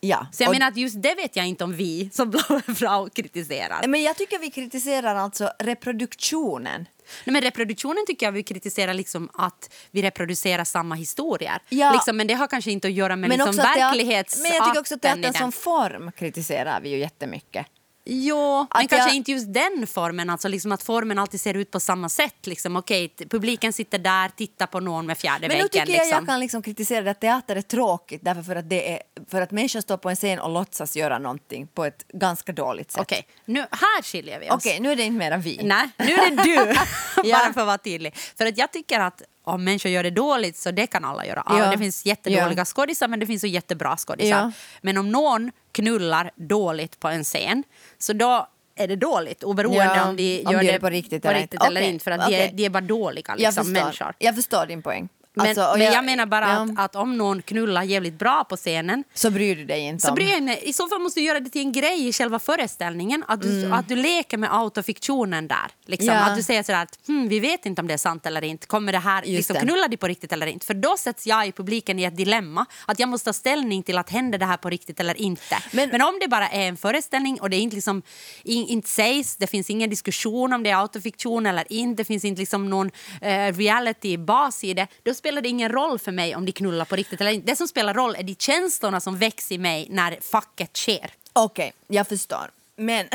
[0.00, 0.26] ja.
[0.32, 2.40] Så jag och- menar att just det vet jag inte om vi som blå
[2.76, 3.86] frau kritiserar.
[3.88, 6.86] Men jag tycker vi kritiserar alltså reproduktionen.
[7.24, 11.58] Nej, men reproduktionen tycker jag vi kritiserar liksom att vi reproducerar samma historier.
[11.68, 11.92] Ja.
[11.92, 14.80] Liksom, men det har kanske inte att göra med Men, liksom verklighetsakten men jag tycker
[14.80, 17.66] också att teatern som form kritiserar vi ju jättemycket.
[18.08, 21.70] Jo, men kanske jag- inte just den formen, alltså liksom att formen alltid ser ut
[21.70, 22.46] på samma sätt.
[22.46, 22.76] Liksom.
[22.76, 25.68] Okej, publiken sitter där, tittar på någon med fjärde Men nu väggen.
[25.68, 26.18] tycker jag liksom.
[26.18, 29.50] jag kan liksom kritisera att teater är tråkigt därför för att, det är, för att
[29.50, 33.00] människor står på en scen och låtsas göra någonting på ett ganska dåligt sätt.
[33.02, 34.54] Okej, nu, här skiljer vi oss.
[34.54, 35.60] Okej, nu är det inte mera vi.
[35.62, 36.54] Nej, nu är det du.
[37.28, 37.38] Ja.
[37.38, 38.16] Bara för att vara tydlig.
[38.16, 41.40] För att jag tycker att om människor gör det dåligt så det kan alla göra.
[41.40, 41.70] Alla, Ja.
[41.70, 42.64] Det finns jättedåliga Ja.
[42.64, 44.28] skådisar men det finns så jättebra skådisar.
[44.38, 44.52] Ja.
[44.80, 47.62] Men om någon knullar dåligt på en scen
[47.98, 48.46] så då
[48.78, 51.28] är det dåligt oberoende Ja, om de om gör de gör det på riktigt på
[51.28, 51.66] eller riktigt inte.
[51.66, 52.04] eller inte.
[52.04, 54.14] För att de, är, de är bara dåliga jag, liksom, förstår, människor.
[54.18, 55.08] jag förstår din poäng.
[55.36, 58.56] Men, Alltså, men jag, menar bara ja, att, att om någon knullar jävligt bra på
[58.56, 60.14] scenen Så bryr du dig inte så om...
[60.14, 60.60] bryr jag mig.
[60.62, 63.24] I så fall måste du göra det till en grej i själva föreställningen.
[63.28, 65.66] Att du, att du leker med autofiktionen där.
[65.86, 66.08] Liksom.
[66.08, 66.20] Mm.
[66.20, 66.30] Ja.
[66.30, 68.66] Att du säger sådär att hm, vi vet inte om det är sant eller inte.
[68.66, 69.60] Kommer det här, Just liksom, det.
[69.60, 70.66] knullar de på riktigt eller inte?
[70.66, 72.66] För då sätts jag i publiken i ett dilemma.
[72.86, 75.58] Att jag måste ta ställning till att händer det här på riktigt eller inte.
[75.72, 78.02] Men- Men, om det bara är en föreställning och det inte, liksom,
[78.44, 82.24] in, inte sägs, det finns ingen diskussion om det är autofiktion eller inte, det finns
[82.24, 86.44] inte liksom någon eh, reality-bas i det, då spelar det ingen roll för mig om
[86.46, 87.50] de knullar på riktigt eller inte.
[87.52, 91.10] Det som spelar roll är de känslorna som väcks i mig när facket sker.
[91.32, 92.50] Okej, jag förstår.
[92.76, 93.06] Men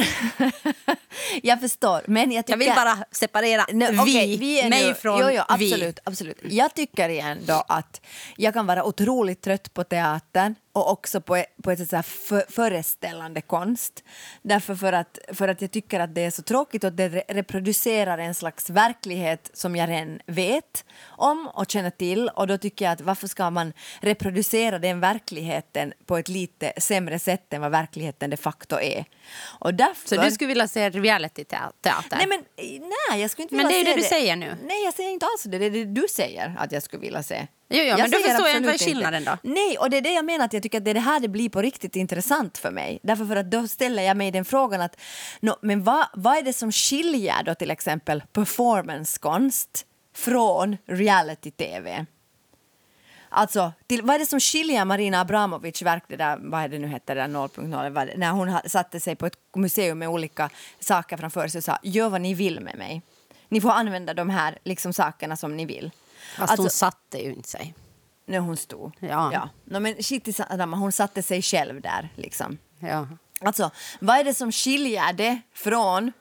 [1.43, 2.01] jag förstår.
[2.07, 5.25] Men jag, tycker, Jag vill bara separera vi, okej, vi är mig nu, från jo,
[5.25, 5.71] jo, vi.
[5.73, 6.37] absolut, absolut.
[6.43, 8.01] Jag tycker igen då att
[8.37, 12.43] jag kan vara otroligt trött på teatern och också på, på ett så här för,
[12.49, 14.03] föreställande konst.
[14.41, 17.23] Därför för att, för att jag tycker att det är så tråkigt och det re
[17.27, 22.85] reproducerar en slags verklighet som jag redan vet om och känner till och då tycker
[22.85, 27.71] jag att varför ska man reproducera den verkligheten på ett lite sämre sätt än vad
[27.71, 29.05] verkligheten de facto är.
[29.59, 31.93] Och därför, Så du skulle vilja se reality-teater?
[32.11, 32.43] Nej, men,
[33.09, 34.55] nej, jag skulle inte Men vilja det är se ju det du säger nu.
[34.63, 35.57] Nej, jag säger inte alls det.
[35.57, 37.47] Det är det du säger att jag skulle vilja se.
[37.71, 39.37] Jo, jo, jag men då förstår jag inte vad är skillnaden då.
[39.43, 41.19] Nej, och det är det jag menar att jag tycker att det är det här
[41.19, 42.99] det blir på riktigt intressant för mig.
[43.03, 44.99] Därför för att då ställer jag mig den frågan att
[45.39, 52.05] no, men vad, vad är det som skiljer då till exempel performancekonst från reality-tv?
[53.33, 56.79] Alltså, till, vad är det som skiljer Marina Abramovic verk, det där, vad är det
[56.79, 60.09] nu heter, det där 0.0, vad det- när hon satte sig på ett museum med
[60.09, 63.01] olika saker framför sig och sa gör vad ni vill med mig.
[63.49, 65.91] Ni får använda de här liksom, sakerna som ni vill.
[66.37, 67.73] Fast hon satte ju inte sig.
[68.25, 68.91] när hon stod.
[68.99, 69.33] Ja.
[69.33, 69.49] ja.
[69.65, 72.57] No, men shit samma, hon satte sig själv där liksom.
[72.79, 73.07] Ja.
[73.41, 76.11] Alltså, vad är det som skiljer det från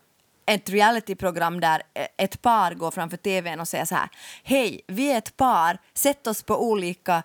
[0.47, 4.09] ett realityprogram där eh, ett par går framför tvn och säger så här
[4.43, 7.23] Hej, vi är ett par, sätt oss på olika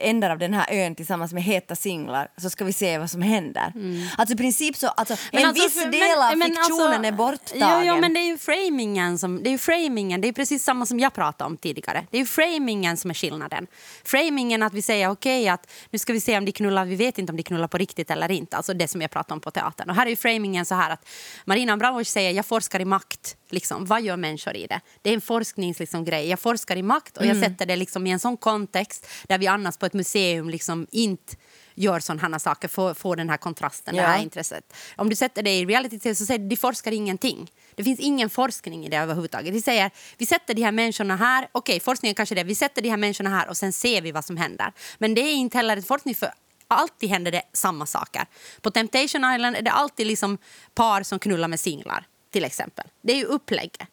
[0.00, 3.22] ändar av den här ön tillsammans med heta singlar så ska vi se vad som
[3.22, 3.72] händer.
[4.18, 7.12] Alltså i princip så, alltså, en alltså, viss för- del av men fiktionen alltså- är
[7.12, 7.86] borttagen.
[7.86, 10.64] Jo, jo, men det är ju framingen som, det är ju framingen, det är precis
[10.64, 12.06] samma som jag pratade om tidigare.
[12.10, 13.66] Det är ju framingen som är skillnaden.
[14.04, 17.18] Framingen att vi säger okej att nu ska vi se om de knullar, vi vet
[17.18, 18.56] inte om de knullar på riktigt eller inte.
[18.56, 19.90] Alltså det som jag pratade om på teatern.
[19.90, 21.08] Och här är ju framingen så här att
[21.44, 23.36] Marina Abramovic säger jag forskar i makt.
[23.50, 24.80] Liksom, vad gör människor i det?
[25.02, 25.82] Det är en forskningsgrej.
[25.84, 26.28] Liksom, grej.
[26.28, 29.46] jag forskar i makt och jag sätter det liksom i en sån kontext där vi
[29.50, 31.36] annars på ett museum liksom inte
[31.74, 34.06] gör sådana saker, får, får den här kontrasten, det Ja.
[34.08, 34.72] här intresset.
[34.96, 37.50] Om du sätter det i reality så säger du de forskar ingenting.
[37.74, 39.54] Det finns ingen forskning i det överhuvudtaget.
[39.54, 42.88] De säger vi sätter de här människorna här, okej forskningen kanske det, vi sätter de
[42.90, 44.72] här människorna här och sen ser vi vad som händer.
[44.98, 46.32] Men det är inte heller ett forskning för
[46.68, 48.26] alltid händer det samma saker.
[48.60, 50.38] På Temptation Island är det alltid liksom
[50.74, 52.84] par som knullar med singlar till exempel.
[53.02, 53.88] Det är ju upplägget.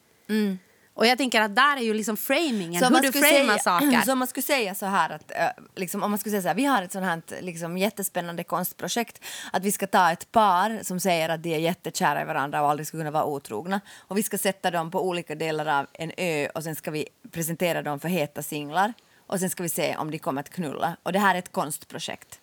[0.98, 4.00] Och jag tänker att där är ju liksom framingen, hur man du framar saker.
[4.06, 6.48] Så om man skulle säga så här att eh, liksom, om man skulle säga så
[6.48, 10.80] här, vi har ett sånt här liksom, jättespännande konstprojekt att vi ska ta ett par
[10.82, 14.18] som säger att de är jättekära i varandra och aldrig skulle kunna vara otrogna och
[14.18, 17.82] vi ska sätta dem på olika delar av en ö och sen ska vi presentera
[17.82, 18.92] dem för heta singlar
[19.26, 21.52] och sen ska vi se om de kommer att knulla och det här är ett
[21.52, 22.40] konstprojekt.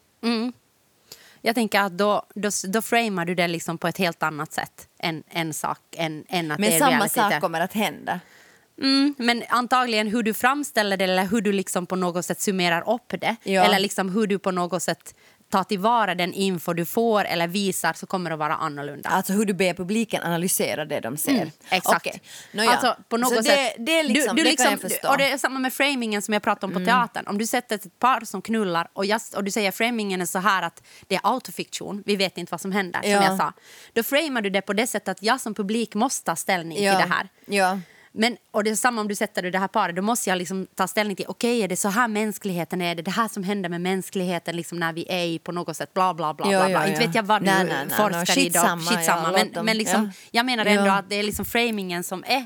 [1.41, 4.87] Jag tänker att då, då, då framar du det liksom på ett helt annat sätt
[4.99, 7.15] än en sak än, än att det Men är samma reality.
[7.15, 8.19] sak kommer att hända.
[8.81, 12.89] Mm, men antagligen hur du framställer det eller hur du liksom på något sätt summerar
[12.89, 13.63] upp det Ja.
[13.63, 15.15] eller liksom hur du på något sätt
[15.49, 19.09] tar tillvara den info du får eller visar så kommer det att vara annorlunda.
[19.09, 21.31] Alltså hur du ber publiken analysera det de ser.
[21.31, 22.19] Mm, exakt.
[22.51, 22.71] Nåja.
[22.71, 25.07] Alltså, på något så sätt, det, det, liksom, du, du det kan jag liksom- förstå.
[25.07, 25.11] Mm.
[25.11, 27.27] Och det är samma med framingen som jag pratade om på teatern.
[27.27, 30.39] Om du sätter ett par som knullar och, just, och du säger framingen är så
[30.39, 33.17] här att det är autofiktion, vi vet inte vad som händer, Ja.
[33.21, 33.53] som jag sa.
[33.93, 36.91] Då framar du det på det sättet att jag som publik måste ta ställning ja.
[36.99, 37.29] till det här.
[37.45, 37.79] Ja.
[38.17, 40.67] Men, och det är samma om du sätter det här paret, då måste jag liksom
[40.75, 43.69] ta ställning till, okej är det så här mänskligheten är, det det här som händer
[43.69, 46.45] med mänskligheten liksom när vi är i på något sätt, bla bla bla.
[46.51, 46.87] Jo, bla, jo, bla.
[46.87, 47.07] Inte jo.
[47.07, 48.45] vet jag vad du Nej, nej, forskar nej.
[48.45, 49.27] i då, Skitsamma, ja, skitsamma.
[49.31, 49.65] låt men, dem.
[49.65, 50.11] men liksom, Ja.
[50.31, 50.93] jag menar ändå Ja.
[50.97, 52.45] att det är liksom framingen som är,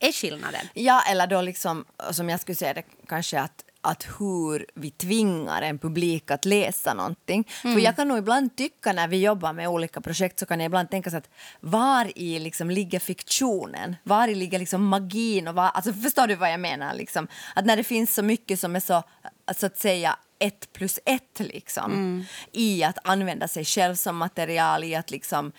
[0.00, 0.66] är skillnaden.
[0.74, 5.62] Ja, eller då liksom, som jag skulle säga det, kanske att, att hur vi tvingar
[5.62, 7.48] en publik att läsa någonting.
[7.64, 7.76] Mm.
[7.76, 10.66] För jag kan nog ibland tycka när vi jobbar med olika projekt så kan jag
[10.66, 13.96] ibland tänka så att var i liksom ligger fiktionen?
[14.02, 15.48] Var i ligger liksom magin?
[15.48, 16.94] Och var, alltså förstår du vad jag menar?
[16.94, 17.28] Liksom?
[17.54, 19.02] Att när det finns så mycket som är så,
[19.56, 22.24] så att säga, ett plus ett liksom, Mm.
[22.52, 25.52] i att använda sig själv som material, i att liksom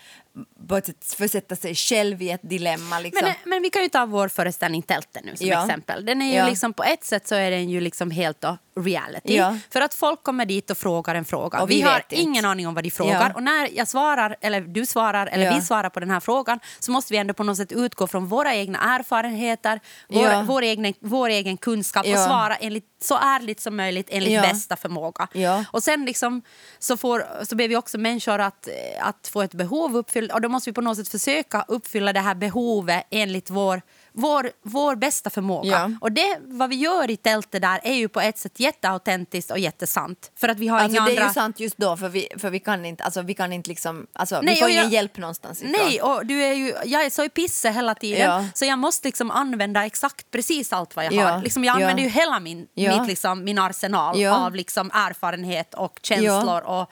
[0.84, 2.98] sätt försätta sig själv i ett dilemma.
[2.98, 3.24] Liksom.
[3.24, 5.64] Men, men vi kan ju ta vår föreställning Tältet nu som Ja.
[5.64, 6.04] exempel.
[6.06, 6.48] Den är ju Ja.
[6.48, 9.36] liksom, på ett sätt så är den ju liksom helt då reality.
[9.36, 9.58] Ja.
[9.70, 11.62] För att folk kommer dit och frågar en fråga.
[11.62, 12.14] Och vi vi har inte.
[12.14, 13.32] ingen aning om vad de frågar.
[13.34, 16.90] Och när jag svarar, eller du svarar, eller vi svarar på den här frågan så
[16.92, 21.28] måste vi ändå på något sätt utgå från våra egna erfarenheter, vår, vår, egen, vår
[21.28, 25.28] egen kunskap och svara enligt, så ärligt som möjligt enligt bästa förmåga.
[25.70, 26.42] Och sen liksom,
[26.78, 30.40] så, får, så ber vi också människor att, eh, att få ett behov uppfyllt och
[30.40, 34.96] då måste vi på något sätt försöka uppfylla det här behovet enligt vår, vår, vår
[34.96, 35.70] bästa förmåga.
[35.70, 35.90] Ja.
[36.00, 39.58] Och det vad vi gör i tältet där är ju på ett sätt jätteautentiskt och
[39.58, 40.30] jättesant.
[40.36, 41.22] För att vi har Alltså, inga det andra...
[41.24, 43.68] är ju sant just då, för vi, för vi kan inte, alltså, vi kan inte
[43.70, 45.72] liksom, alltså, Nej, vi får ingen jag- hjälp någonstans ifrån.
[45.86, 48.44] Nej, och du är ju, jag är så i pisse hela tiden Ja.
[48.54, 51.28] så jag måste liksom använda exakt precis allt vad jag Ja.
[51.28, 51.42] har.
[51.42, 51.84] Liksom jag Ja.
[51.84, 56.90] använder ju hela min, mitt liksom, min arsenal av liksom erfarenhet och känslor och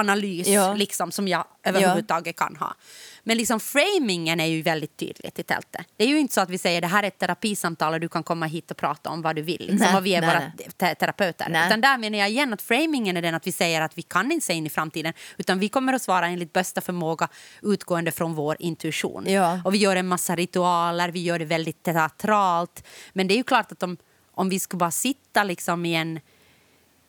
[0.00, 0.74] analys Ja.
[0.74, 2.74] liksom, som jag överhuvudtaget kan ha.
[3.22, 5.86] Men liksom framingen är ju väldigt tydligt i tältet.
[5.96, 8.08] Det är ju inte så att vi säger det här är ett terapisamtal och du
[8.08, 9.60] kan komma hit och prata om vad du vill.
[9.60, 10.68] Liksom, Nej, och vi är nej, våra nej.
[10.76, 11.46] te- terapeuter.
[11.50, 11.66] Nej.
[11.66, 14.32] Utan där menar jag igen att framingen är den att vi säger att vi kan
[14.32, 17.28] inte se in i framtiden utan vi kommer att svara enligt bästa förmåga
[17.62, 19.24] utgående från vår intuition.
[19.28, 19.60] Ja.
[19.64, 22.84] Och vi gör en massa ritualer, vi gör det väldigt teatralt.
[23.12, 23.96] Men det är ju klart att om,
[24.34, 26.20] om vi skulle bara sitta liksom i en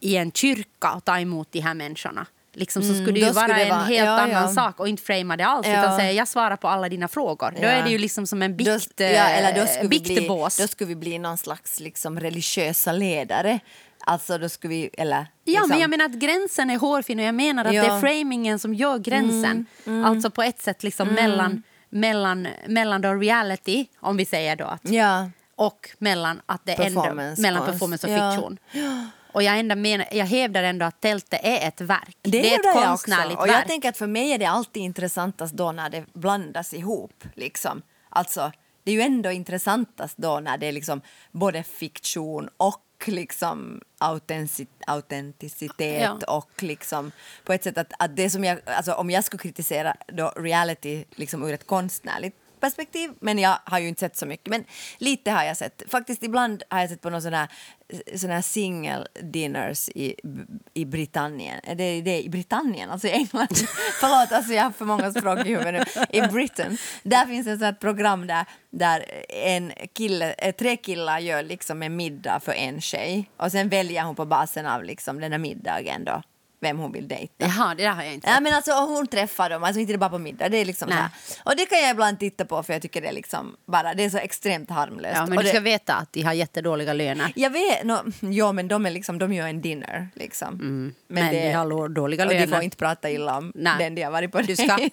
[0.03, 2.25] i en kyrka och ta emot de här människorna.
[2.53, 4.47] Liksom, så Mm, skulle det ju vara det en vara- helt ja, annan ja.
[4.53, 5.79] sak och inte framea det alls Ja.
[5.83, 7.51] utan säga jag svarar på alla dina frågor.
[7.51, 7.67] Då Ja.
[7.69, 10.49] är det ju liksom som en bikt, då, ja, eller då skulle, vi bli, då
[10.67, 13.59] skulle vi bli någon slags liksom, religiösa ledare.
[14.05, 15.15] Alltså då skulle vi, eller...
[15.17, 17.83] Ja, liksom, men jag menar att gränsen är hårfin och jag menar att Ja.
[17.83, 19.65] Mm, det är framingen som gör gränsen.
[20.05, 24.81] Alltså på ett sätt liksom mellan, mellan, mellan då reality, om vi säger då att
[24.89, 28.31] Ja, och mellan, att det är ändå, Performance, mellan performance och Ja.
[28.31, 28.57] fiktion.
[29.31, 32.17] Och jag, ändå menar, jag hävdar ändå att tältet är ett verk.
[32.21, 33.41] det, är hävdar ett konstnärligt också.
[33.41, 33.57] Och verk.
[33.57, 37.23] jag tänker att för mig är det alltid intressantast då när det blandas ihop.
[37.35, 37.81] Liksom.
[38.09, 38.51] Alltså,
[38.83, 44.67] det är ju ändå intressantast då när det är liksom både fiktion och liksom autentic-
[44.87, 46.37] autenticitet Ja.
[46.37, 47.11] och liksom
[47.43, 51.05] på ett sätt att, att det som jag, alltså om jag skulle kritisera då reality
[51.11, 54.47] liksom ur ett konstnärligt perspektiv, men jag har ju inte sett så mycket.
[54.47, 54.65] Men
[54.97, 55.83] lite har jag sett.
[55.87, 57.47] Faktiskt ibland har jag sett på någon sån här,
[58.15, 60.15] sån här single dinners i,
[60.73, 61.59] i Britannien.
[61.63, 63.47] Eh, det, det är i Britannien, alltså i England.
[63.99, 66.19] Förlåt, alltså jag har för många språk i huvudet nu.
[66.19, 66.77] I Britain.
[67.03, 71.95] Där finns ett sånt program där, där en kille, eh, tre killar gör liksom en
[71.95, 76.05] middag för en tjej och sen väljer hon på basen av liksom den här middagen
[76.05, 76.21] då
[76.61, 77.33] vem hon vill dejta.
[77.37, 79.97] Jaha, det där har jag inte Ja, men alltså, hon träffar dem, alltså inte det
[79.97, 80.49] bara på middag.
[80.49, 81.03] Det är liksom så Nej.
[81.03, 81.11] här.
[81.45, 84.03] Och det kan jag ibland titta på för jag tycker det är liksom bara, det
[84.03, 85.15] är så extremt harmlöst.
[85.15, 87.31] Ja, men och du ska det, veta att de har jättedåliga löner.
[87.35, 90.47] jag vet, no, ja men de är liksom, de gör en dinner liksom.
[90.53, 90.93] Mm.
[91.07, 92.61] Men de har dåliga och de får löner.
[92.61, 93.73] inte prata illa om Nej.
[93.77, 94.77] den de har varit på Du ska-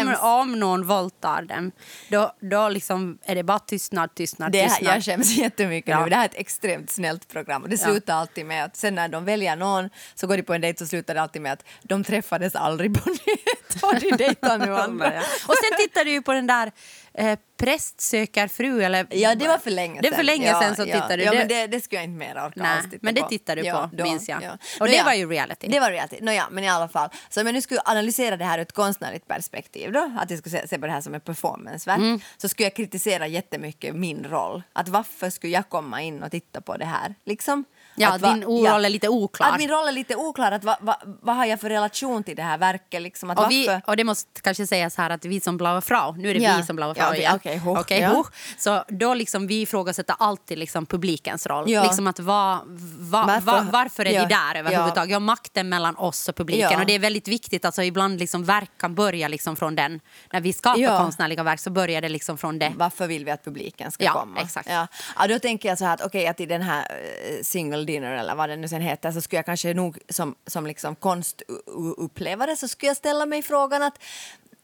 [0.00, 1.72] om, om någon våldtar dem,
[2.10, 4.96] då, då liksom är det bara tystnad, tystnad, Det, tystnad.
[4.96, 6.04] jag skäms jättemycket Ja.
[6.04, 6.10] nu.
[6.10, 7.62] Det här är ett extremt snällt program.
[7.62, 7.86] Och det Ja.
[7.90, 10.78] slutar alltid med att sen när de väljer någon så går de på en dejt
[10.78, 14.76] så slutar det alltid med att de träffades aldrig på nytt och de dejtar nu
[14.76, 15.06] andra.
[15.48, 16.72] Och sen tittar du ju på den där
[17.14, 18.82] eh, Präst söker fru.
[18.82, 21.22] Eller, Ja, det var för länge Det är för länge sedan så ja, tittade du.
[21.22, 23.62] Ja, men det, det skulle jag inte mer orka Nej, alls titta men det tittade
[23.62, 24.38] du på, minns jag.
[24.80, 25.68] Och Nå, det var ju reality.
[25.68, 26.16] Det var reality.
[26.20, 27.08] Ja, men i alla fall.
[27.28, 30.38] Så om jag nu skulle analysera det här ur ett konstnärligt perspektiv då, att jag
[30.38, 32.20] skulle se, se på det här som ett performanceverk, Mm.
[32.36, 34.62] så skulle jag kritisera jättemycket min roll.
[34.72, 37.14] Att varför skulle jag komma in och titta på det här?
[37.24, 37.64] Liksom.
[37.94, 39.48] Ja, att va- din roll är lite oklar.
[39.48, 40.52] Att min roll är lite oklar.
[40.52, 43.02] Att va, va, vad har jag för relation till det här verket?
[43.02, 43.30] Liksom?
[43.30, 43.82] Att Och, vi, varför?
[43.86, 46.54] och det måste kanske sägas här att vi som Blaue Frau, nu är det Ja.
[46.56, 47.60] vi som Blaue Ja, Frau okej, igen.
[47.60, 48.08] hoch, Okej, ja.
[48.08, 48.26] hoch.
[48.58, 51.70] Så då liksom vi ifrågasätter alltid liksom publikens roll.
[51.70, 51.82] Ja.
[51.82, 52.60] Liksom att va,
[52.98, 55.10] va, Varför- varför, är ja, de där överhuvudtaget?
[55.12, 55.18] Ja.
[55.20, 56.70] makten mellan oss och publiken.
[56.72, 56.80] Ja.
[56.80, 60.00] Och det är väldigt viktigt, alltså ibland liksom verk kan börja liksom från den.
[60.32, 60.98] När vi skapar Ja.
[60.98, 62.72] konstnärliga verk så börjar det liksom från det.
[62.76, 64.40] Varför vill vi att publiken ska Ja, komma?
[64.40, 64.68] exakt.
[64.70, 64.86] Ja.
[65.18, 67.42] Ja, då tänker jag så här att okej, att i den här eh,
[67.80, 70.66] single dinner eller vad det nu sen heter så skulle jag kanske nog som, som
[70.66, 73.98] liksom konstupplevare så skulle jag ställa mig frågan att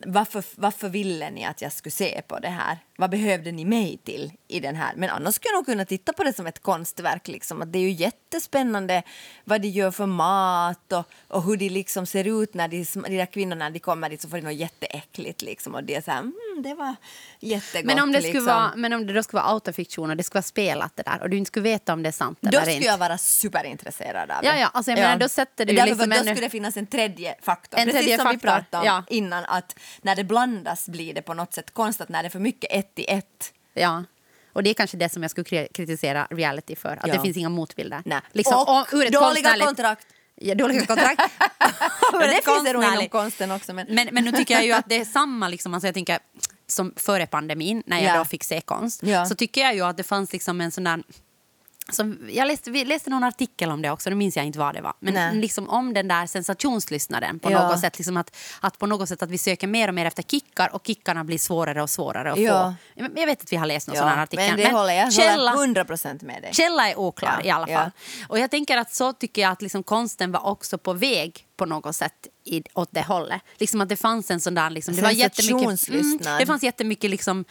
[0.06, 2.78] varför, varför ville ni att jag skulle se på det här?
[2.98, 4.92] Vad behövde ni mig till i den här?
[4.96, 7.28] Men annars skulle jag nog kunna titta på det som ett konstverk.
[7.28, 7.62] Liksom.
[7.62, 9.02] Att det är ju jättespännande
[9.44, 13.16] vad de gör för mat och, och hur de liksom ser ut när de, de
[13.16, 15.42] där kvinnorna när de kommer dit så får de något jätteäckligt.
[15.42, 15.74] Liksom.
[15.74, 16.94] Och det är så här, mm, det var
[17.40, 17.86] jättegott.
[17.86, 18.46] Men om, det skulle liksom.
[18.46, 21.22] vara, men om det då skulle vara autofiktion och det skulle vara spelat det där
[21.22, 22.86] och du inte skulle veta om det är sant Då eller skulle inte.
[22.86, 24.48] jag vara superintresserad av det.
[24.48, 26.86] Ja, ja, alltså jag menar, då sätter du Därför liksom då skulle det finnas en
[26.86, 27.78] tredje faktor.
[27.78, 29.04] En Precis tredje som vi faktor, pratade om ja.
[29.08, 32.38] innan, att när det blandas blir det på något sätt konstigt när det är för
[32.38, 33.52] mycket ett i ett.
[33.74, 34.04] Ja.
[34.52, 36.88] Och det är kanske det som jag skulle kri- kritisera reality för.
[36.96, 37.14] Att Ja.
[37.14, 38.02] det finns inga motbilder.
[38.04, 38.20] Nej.
[38.32, 40.06] Liksom, och ett dåliga konstnärligt- kontrakt.
[40.34, 41.20] Ja, dåliga kontrakt.
[42.14, 43.72] Ur det finns det nog inom konsten också.
[43.72, 46.18] Men, Men, men nu tycker jag ju att det är samma, liksom, alltså jag tänker,
[46.66, 48.18] som före pandemin när jag Ja.
[48.18, 49.02] då fick se konst.
[49.02, 49.26] Ja.
[49.26, 51.02] Så tycker jag ju att det fanns liksom en sån där...
[51.92, 54.74] Som, jag läste, vi läste någon artikel om det också, nu minns jag inte vad
[54.74, 54.92] det var.
[55.00, 55.34] Men Nej.
[55.36, 57.68] liksom om den där sensationslyssnaren på Ja.
[57.68, 57.98] något sätt.
[57.98, 60.86] Liksom att, att på något sätt att vi söker mer och mer efter kickar och
[60.86, 62.74] kickarna blir svårare och svårare att Ja.
[62.96, 63.04] få.
[63.16, 64.46] Jag vet att vi har läst någon sån här artikel.
[64.48, 66.54] men det håller jag källa, håller 100 procent med dig.
[66.54, 67.78] Källa är oklar Ja, i alla ja.
[67.78, 67.90] fall.
[68.28, 71.66] Och jag tänker att så tycker jag att liksom konsten var också på väg på
[71.66, 73.42] något sätt i, åt det hållet.
[73.58, 74.70] Liksom att det fanns en sån där...
[74.70, 76.40] Liksom, det, var jättemycket, Sensationslyssnad.
[76.40, 77.44] det fanns jättemycket liksom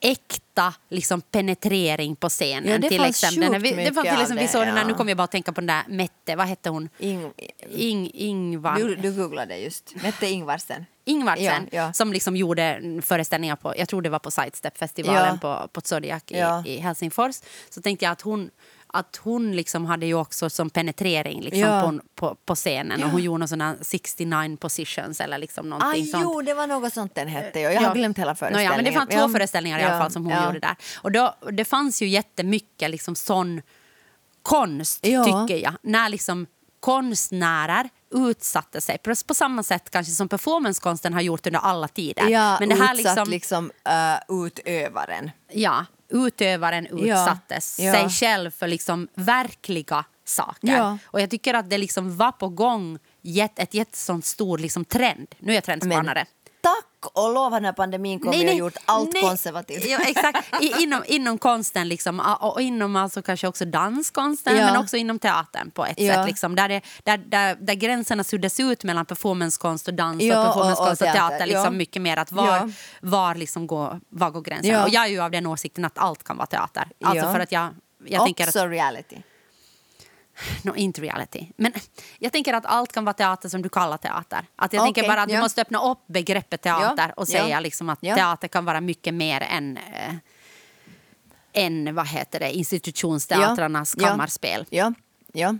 [0.00, 2.70] äkta liksom, penetrering på scenen.
[2.72, 3.58] Ja, det till exempel.
[3.60, 4.88] vi, det fanns mycket liksom, av vi det, såg den där, ja.
[4.88, 6.88] Nu kommer jag bara att tänka på den där Mette, vad hette hon?
[6.98, 7.32] Ing,
[7.74, 8.74] Ing, Ingvar.
[8.76, 9.94] du, du googlade just.
[10.02, 10.86] Mette Ingvarsen.
[11.04, 11.92] Ingvartsen Ja, ja.
[11.92, 15.58] som liksom gjorde föreställningar på, jag tror det var på Sidestep-festivalen Ja.
[15.62, 16.62] på, på Zodiac i, Ja.
[16.66, 17.36] i Helsingfors.
[17.70, 18.50] Så tänkte jag att hon,
[18.92, 21.82] att hon liksom hade ju också som penetrering liksom Ja.
[21.82, 23.02] på, på, på scenen.
[23.04, 26.22] Och hon gjorde någon sån här 69 positions eller liksom någonting Ah, sånt.
[26.24, 27.60] jo, det var något sånt den hette.
[27.60, 28.72] Jag har glömt hela föreställningen.
[28.72, 29.28] ja, men det fanns två Ja.
[29.28, 30.46] föreställningar i alla Ja, fall som hon ja.
[30.46, 30.76] gjorde där.
[31.02, 33.62] Och då, det fanns ju jättemycket liksom sån
[34.42, 35.24] konst, Ja.
[35.24, 35.72] tycker jag.
[35.82, 36.46] När liksom
[36.80, 42.28] konstnärer utsatte sig på, samma sätt kanske som performancekonsten har gjort under alla tider.
[42.28, 45.30] Ja, Men det här utsatt liksom, liksom, eh, utövaren.
[45.52, 47.92] ja, utövaren utsattes Ja.
[47.92, 50.68] sig själv för liksom verkliga saker.
[50.68, 50.98] Ja.
[51.04, 52.98] Och jag tycker att det liksom var på gång
[53.56, 55.34] ett jättesån stor liksom trend.
[55.38, 56.18] Nu är jag trendspanare.
[56.20, 56.28] tack
[57.06, 59.22] och lov den här pandemin kommit och gjort allt nej.
[59.22, 59.86] konservativt.
[59.86, 60.48] Ja, exakt.
[60.62, 64.66] I, inom, inom konsten liksom, och och inom alltså kanske också danskonsten Ja.
[64.66, 66.14] men också inom teatern på ett Ja.
[66.14, 66.26] sätt.
[66.26, 70.46] Liksom, där, det, där, där, där gränserna suddas ut mellan performancekonst och dans Ja, och
[70.46, 71.46] performancekonst och, och teater.
[71.46, 71.76] liksom.
[71.76, 74.70] Mycket mer att var, var, liksom går, var går gränsen.
[74.70, 74.82] Ja.
[74.84, 76.88] Och jag är ju av den åsikten att allt kan vara teater.
[77.04, 77.68] Alltså för att jag,
[78.06, 79.16] jag tänker att Också reality.
[80.62, 81.46] No, inte reality.
[81.56, 81.72] Men
[82.18, 84.46] jag tänker att allt kan vara teater som du kallar teater.
[84.56, 85.36] Att jag Okej, tänker bara att ja.
[85.36, 88.14] du måste öppna upp begreppet teater Ja, och ja, säga liksom att ja.
[88.14, 90.14] teater kan vara mycket mer än, eh,
[91.52, 94.08] än vad heter det, institutionsteatrarnas Ja, ja.
[94.08, 94.66] kammarspel.
[94.70, 94.92] Ja,
[95.32, 95.54] ja.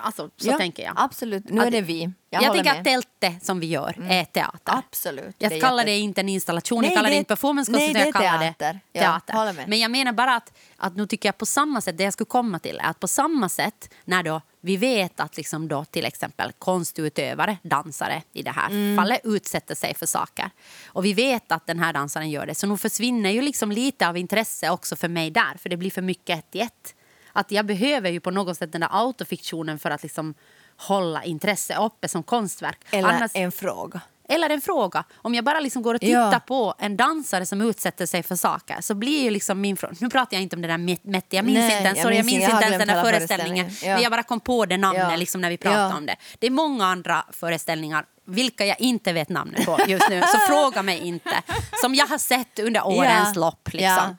[0.00, 0.92] Alltså, så ja, tänker jag.
[0.96, 2.10] Absolut, nu Att- är det vi.
[2.30, 2.86] Jag, Jag, tänker med.
[2.86, 2.98] Mm.
[2.98, 4.58] att tältet som vi gör är teater.
[4.64, 5.34] Absolut.
[5.38, 7.90] Jag det kallar det inte en installation, Nej, jag kallar det, det- inte performancekonst, nej,
[7.90, 8.80] utan det jag kallar teater.
[8.92, 9.52] det Ja, teater.
[9.52, 9.68] med.
[9.68, 12.26] Men jag menar bara att, att nu tycker jag på samma sätt, det jag skulle
[12.28, 16.04] komma till är att på samma sätt när då vi vet att liksom då till
[16.04, 18.96] exempel konstutövare, dansare i det här Mm.
[18.96, 20.50] fallet, utsätter sig för saker.
[20.86, 24.08] Och vi vet att den här dansaren gör det, så nu försvinner ju liksom lite
[24.08, 26.94] av intresse också för mig där, för det blir för mycket ett i ett.
[27.32, 30.34] Att jag behöver ju på något sätt den där autofiktionen för att liksom
[30.76, 32.78] hålla intresse uppe som konstverk.
[32.90, 34.00] Eller Annars- en fråga.
[34.28, 35.04] eller en fråga.
[35.14, 36.40] Om jag bara liksom går och tittar Ja.
[36.46, 39.94] på en dansare som utsätter sig för saker så blir ju liksom min fråga...
[40.00, 42.02] Nu pratar jag inte om det där met- Mette, jag minns Nej, inte ens, jag
[42.04, 42.42] sorry, jag minns.
[42.42, 43.64] Jag inte ens den där föreställningen.
[43.66, 43.90] föreställningen.
[43.90, 43.94] Ja.
[43.94, 45.16] Men jag bara kom på det namnet Ja.
[45.16, 46.16] liksom när vi pratade om det.
[46.38, 50.22] Det är många andra föreställningar vilka jag inte vet namnet på just nu.
[50.22, 51.42] Så fråga mig inte.
[51.80, 53.68] Som jag har sett under årens lopp.
[53.72, 54.16] Liksom.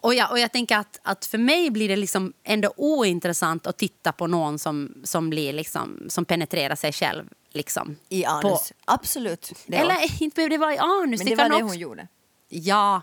[0.00, 3.78] Och jag, och jag tänker att, att för mig blir det liksom ändå ointressant att
[3.78, 7.24] titta på någon som, som, blir liksom, som penetrerar sig själv.
[7.52, 8.72] Liksom, I på- anus.
[8.84, 9.52] Absolut.
[9.66, 11.20] Det eller inte behöver det vara i anus.
[11.20, 12.08] men det kan var det också, hon gjorde.
[12.48, 13.02] Ja.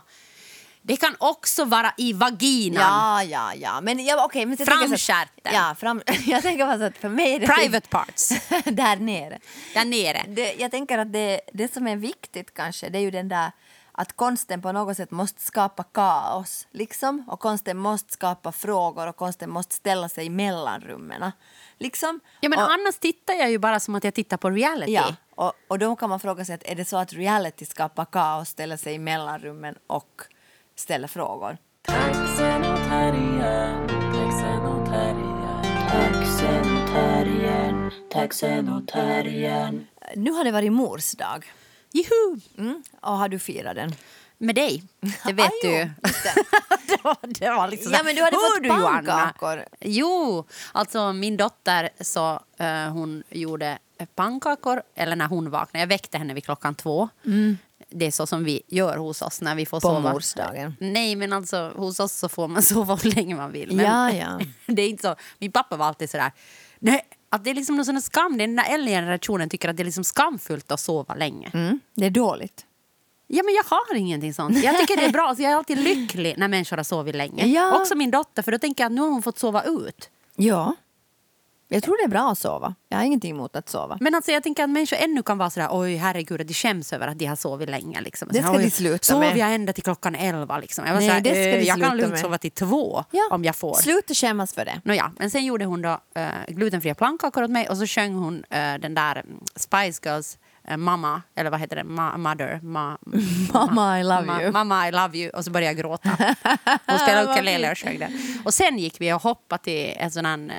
[0.86, 2.82] Det kan också vara i vaginan.
[2.82, 3.80] Ja, ja, ja.
[3.80, 4.46] Men ja, okej.
[4.46, 5.54] men Framstjärten.
[5.54, 7.46] Ja, fram, jag tänker bara så att för mig det...
[7.46, 8.28] Private parts.
[8.64, 9.38] där nere.
[9.74, 10.24] Där nere.
[10.28, 13.52] Det, jag tänker att det, det som är viktigt kanske, det är ju den där
[13.96, 16.66] att konsten på något sätt måste skapa kaos.
[16.70, 17.24] Liksom.
[17.28, 21.32] Och konsten måste skapa frågor och konsten måste ställa sig i mellanrummen.
[21.78, 22.20] Liksom.
[22.40, 24.92] Ja, men och, annars tittar jag ju bara som att jag tittar på reality.
[24.92, 28.04] ja, och, och då kan man fråga sig, att är det så att reality skapar
[28.04, 30.22] kaos, ställer sig i mellanrummen och
[30.76, 31.58] ställer frågor?
[40.16, 41.44] Nu har det varit mors dag.
[41.94, 42.40] Juhu!
[42.58, 42.82] Mm.
[43.00, 43.94] Och har du firat den?
[44.38, 44.82] Med dig.
[45.26, 45.84] Det vet Ah, du ju.
[46.88, 47.04] det.
[47.04, 49.64] var, det var liksom Ja, så men du hade "Hör fått du, Johanna?" pannkakor.
[49.80, 53.78] Jo, alltså min dotter så eh, hon gjorde
[54.14, 55.80] pannkakor, eller när hon vaknade.
[55.82, 57.08] Jag väckte henne vid klockan två.
[57.90, 60.12] Det är så som vi gör hos oss när vi får På sova.
[60.12, 60.76] morsdagen.
[60.80, 63.76] Nej, men alltså hos oss så får man sova hur länge man vill.
[63.76, 64.40] Men Ja, ja.
[64.66, 65.16] det är inte så.
[65.38, 66.32] Min pappa var alltid sådär,
[66.78, 67.02] nej,
[67.34, 68.38] att det är liksom någon sån skam.
[68.38, 71.50] Den där äldre generationen tycker att det är liksom skamfullt att sova länge.
[71.54, 71.80] Mm.
[71.94, 72.66] Det är dåligt.
[73.26, 74.64] Ja, men jag har ingenting sånt.
[74.64, 75.34] Jag tycker det är bra.
[75.36, 77.46] Så jag är alltid lycklig när människor har sovit länge.
[77.46, 77.80] Ja.
[77.80, 80.10] Också min dotter, för då tänker jag att nu har hon fått sova ut.
[80.36, 80.74] Ja.
[81.74, 82.74] Jag tror det är bra att sova.
[82.88, 83.98] Jag har ingenting emot att sova.
[84.00, 87.08] Men alltså jag tänker att människor ännu kan vara sådär, oj herregud, de skäms över
[87.08, 88.00] att de har sovit länge.
[88.00, 88.28] Liksom.
[88.32, 90.58] Det ska "Oj, de sluta Sov med." jag ända till klockan elva?
[90.58, 90.86] Liksom.
[90.86, 93.04] Jag, var Nej, såhär, det ska "Eh, de jag kan lugnt med." sova till två
[93.30, 93.74] om jag får.
[93.74, 94.80] Sluta skämmas för det.
[94.84, 98.44] Nåja, men sen gjorde hon då uh, glutenfria pannkakor åt mig och så sjöng hon
[98.50, 100.38] eh, den där mm, Spice Girls
[100.76, 101.84] Mamma, eller vad heter det?
[101.84, 102.60] Ma mother?
[102.62, 102.98] Ma
[103.52, 104.52] Mamma, I love you.
[104.52, 105.30] Mamma I love you.
[105.30, 106.34] Och så började jag gråta.
[106.86, 108.10] Hon spelade ukulele och sjöng det.
[108.44, 110.50] Och sen gick vi och hoppade till en sån här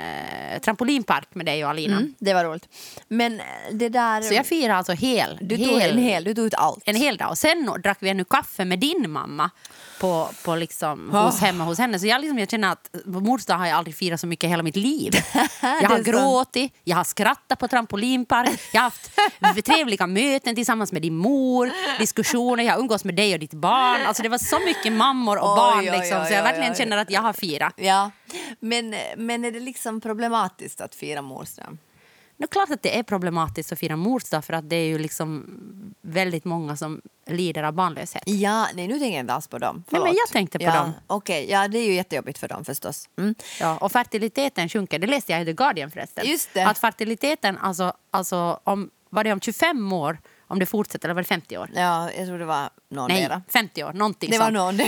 [0.54, 1.98] eh, trampolinpark med dig och Alina.
[1.98, 2.68] Mm, det var roligt.
[3.08, 4.22] Men eh, det där...
[4.22, 6.84] Så jag firade alltså hel, du tog en hel, du tog ut allt.
[6.86, 7.30] en hel dag.
[7.30, 9.50] Och sen drack vi ännu kaffe med din mamma
[10.00, 11.26] på, på liksom, Oh.
[11.26, 12.00] hos, hemma hos henne.
[12.00, 14.44] Så jag, liksom, jag känner att på mors dag har jag aldrig firat så mycket
[14.48, 15.14] i hela mitt liv.
[15.62, 18.92] Jag har gråtit, jag har skrattat på trampolinpark, jag har
[19.48, 23.54] haft trevliga möten tillsammans med din mor, diskussioner, jag har umgås med dig och ditt
[23.54, 24.02] barn.
[24.08, 26.44] Alltså det var så mycket mammor och Oj, barn oj, liksom, oj, så jag oj,
[26.44, 26.78] verkligen oj.
[26.78, 27.74] känner att jag har firat.
[27.78, 28.12] Ja.
[28.60, 31.78] Men, men är det liksom problematiskt att fira mors dag?
[32.38, 34.88] Det är klart att det är problematiskt att fira mors dag för att det är
[34.88, 35.46] ju liksom
[36.02, 38.24] väldigt många som lider av barnlöshet.
[38.26, 39.84] Ja, nej nu tänker jag inte alls på dem.
[39.90, 40.92] Nej, men jag tänkte på ja, dem.
[41.08, 43.10] Okej, ja det är ju jättejobbigt för dem förstås.
[43.18, 43.36] Mm.
[43.60, 45.00] Ja, och fertiliteten sjunker.
[45.00, 46.28] Det läste jag i The Guardian förresten.
[46.28, 46.68] Just det.
[46.68, 50.18] Att fertiliteten, alltså, alltså om, var det om 25 år,
[50.48, 51.70] om det fortsätter, eller var det 50 år?
[51.76, 53.42] Ja, jag tror det var någon Nej, mera.
[53.50, 54.56] 50 år, någonting Det var sånt.
[54.58, 54.80] någon.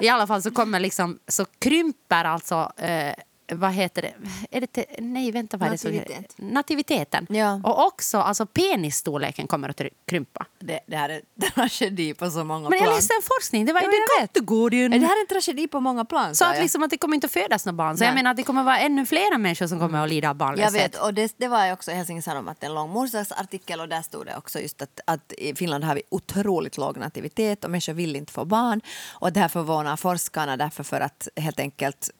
[0.02, 3.14] I alla fall så kommer liksom, så krymper alltså, eh,
[3.52, 4.14] vad heter det,
[4.50, 6.16] är det nej vänta vad är det Nativitet.
[6.16, 6.42] heter?
[6.44, 7.26] Nativiteten.
[7.30, 7.60] Ja.
[7.64, 10.46] Och också, alltså penisstorleken kommer att krympa.
[10.58, 11.20] det, det här är
[11.54, 12.96] tragedi på så många Men jag plan.
[12.96, 14.32] läste en forskning, det var i Ja, jag vet.
[14.32, 14.90] The Guardian.
[14.90, 16.34] Det här är en tragedi på många plan?
[16.34, 16.62] Så att, jag.
[16.62, 17.96] liksom att det kommer inte att födas några barn.
[17.96, 18.08] Så Nej.
[18.08, 20.32] jag menar att det kommer att vara ännu fler människor som kommer att lida av
[20.34, 20.74] Jag barnlöshet.
[20.74, 24.26] vet, och det, det var också i Helsingin Sanomat en lång morsdagsartikel och där stod
[24.26, 28.16] det också just att, att i Finland har vi otroligt låg nativitet och människor vill
[28.16, 28.80] inte få barn.
[29.12, 32.10] Och det här förvånar forskarna därför för att helt enkelt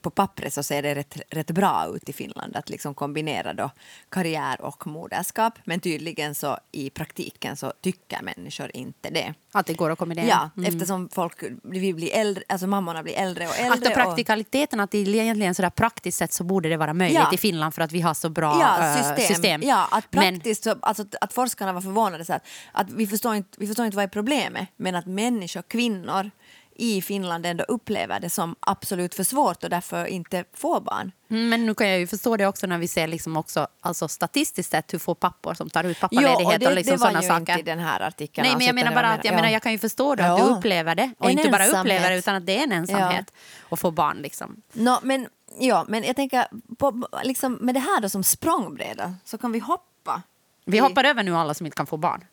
[0.00, 3.70] på pappret så ser det rätt, rätt bra ut i Finland att liksom kombinera då
[4.08, 5.58] karriär och moderskap.
[5.64, 9.34] Men tydligen så i praktiken så tycker människor inte det.
[9.52, 10.26] Att det går att kombinera.
[10.26, 10.74] Ja, Mm.
[10.74, 13.88] eftersom folk, vi blir äldre, alltså mammorna blir äldre och äldre.
[13.90, 17.30] Att och- praktikaliteten, att det egentligen sådär praktiskt sett så borde det vara möjligt Ja.
[17.32, 19.34] i Finland för att vi har så bra ja, eh, system.
[19.34, 19.62] system.
[19.62, 23.06] Ja, att Men- praktiskt så, alltså, att- att forskarna var förvånade så att, att vi,
[23.06, 26.30] förstår inte, vi förstår inte vad är problemet men att människor, kvinnor
[26.80, 31.12] i Finland ändå upplever det som absolut för svårt och därför inte får barn.
[31.30, 34.08] Mm, Men nu kan jag ju förstå det också när vi ser liksom också, alltså
[34.08, 37.06] statistiskt sett hur få pappor som tar ut pappaledighet och det, och liksom det var
[37.06, 37.52] sådana ju saker.
[37.52, 38.46] inte i den här artikeln.
[38.48, 39.52] Nej, men jag alltså, menar utan bara att jag, var- menar, ja.
[39.52, 40.44] jag kan ju förstå det, att Ja.
[40.46, 41.10] du upplever det.
[41.18, 41.80] Och En inte bara ensamhet.
[41.84, 43.32] upplever det, utan att det är en ensamhet
[43.70, 44.16] att få barn.
[44.16, 44.62] Liksom.
[44.72, 45.28] Nå, men,
[45.60, 46.46] ja, men jag tänker,
[46.78, 50.22] på, liksom, med det här då som språngbräda så kan vi hoppa.
[50.64, 52.24] Vi hoppar över nu alla som inte kan få barn.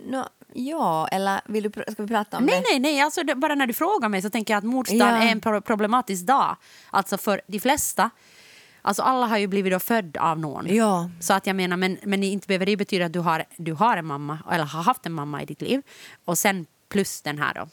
[0.00, 2.64] Nå, ja, eller vill du, ska vi prata om Nej, det?
[2.70, 3.00] nej, nej.
[3.00, 5.22] Alltså, det, bara när du frågar mig så tänker jag att morsdagen Ja.
[5.22, 6.56] är en pro- problematisk dag.
[6.90, 8.10] Alltså för de flesta.
[8.82, 10.74] Alltså alla har ju blivit då född av någon.
[10.74, 11.10] Ja.
[11.20, 13.96] Så att jag menar, men, men inte behöver det betyda att du har, du har
[13.96, 15.82] en mamma eller har haft en mamma i ditt liv.
[16.24, 17.68] Och sen plus den här då,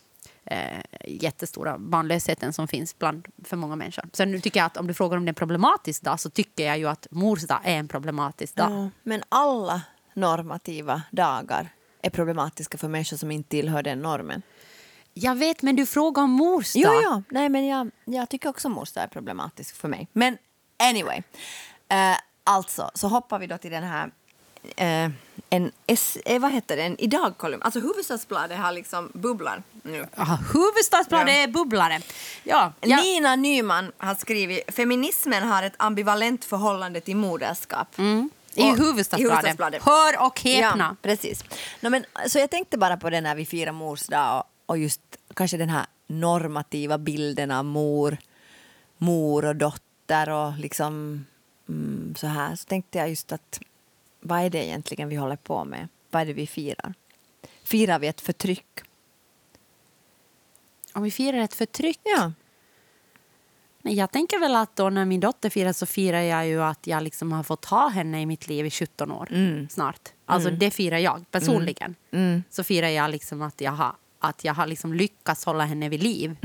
[0.45, 4.03] eh, jättestora barnlösheten som finns bland för många människor.
[4.13, 6.29] Så nu tycker jag att om du frågar om det är en problematisk dag så
[6.29, 8.71] tycker jag ju att mors dag är en problematisk dag.
[8.71, 9.81] Ja, men alla
[10.13, 11.69] normativa dagar
[12.03, 14.41] är problematiska för människor som inte tillhör den normen.
[15.13, 16.81] Jag vet, men du frågar om mors dag.
[16.81, 17.23] Jo, ja.
[17.29, 20.07] Nej, men jag, jag tycker också mors dag är problematisk för mig.
[20.13, 20.37] Men
[20.77, 21.21] anyway.
[21.89, 24.11] Eh, alltså, så hoppar vi då till den här
[24.75, 25.11] eh,
[25.49, 27.63] en, S, eh, vad heter det, en idag-kolumn.
[27.63, 30.07] Alltså Hufvudstadsbladet har liksom bubblar nu.
[30.17, 32.01] Aha, Huvudstadsbladet är bubblare.
[32.43, 32.97] Ja, ja.
[33.01, 37.97] Nina Nyman har skrivit feminismen har ett ambivalent förhållande till moderskap.
[37.97, 38.29] Mm.
[38.55, 39.83] I Hufvudstadsbladet.
[39.83, 40.87] Hör och häpna.
[40.89, 41.43] Ja, precis.
[41.81, 44.77] No, men, så jag tänkte bara på det när vi firar mors dag och, och
[44.77, 45.01] just
[45.33, 48.17] kanske den här normativa bilden av mor,
[48.97, 51.25] mor och dotter och liksom
[51.69, 52.55] mm, så här.
[52.55, 53.59] Så tänkte jag just att
[54.19, 55.87] vad är det egentligen vi håller på med?
[56.11, 56.93] Vad är det vi firar?
[57.63, 58.79] Firar vi ett förtryck?
[60.93, 61.99] Om vi firar ett förtryck.
[62.03, 62.31] Ja.
[63.85, 67.03] Jag tänker väl att då när min dotter firar så firar jag ju att jag
[67.03, 69.69] liksom har fått ha henne i mitt liv i 17 år Mm.
[69.69, 70.09] snart.
[70.25, 71.95] Alltså det firar jag personligen.
[72.13, 72.43] Mm.
[72.49, 76.03] Så firar jag liksom att jag har, att jag har liksom lyckats hålla henne vid
[76.03, 76.35] liv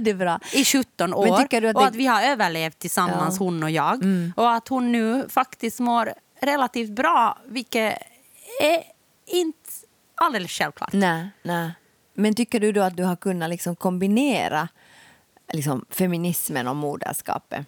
[0.00, 0.40] det är bra.
[0.52, 1.26] i 17 år.
[1.26, 3.44] Men tycker du att och att vi har överlevt tillsammans, Ja.
[3.44, 3.94] hon och jag.
[3.94, 4.32] Mm.
[4.36, 7.98] Och att hon nu faktiskt mår relativt bra, vilket
[8.62, 8.82] är
[9.26, 9.58] inte
[10.14, 10.92] alldeles självklart.
[10.92, 11.70] Nej, nej.
[12.14, 14.68] Men tycker du då att du har kunnat liksom kombinera
[15.52, 17.66] liksom, feminismen och moderskapet?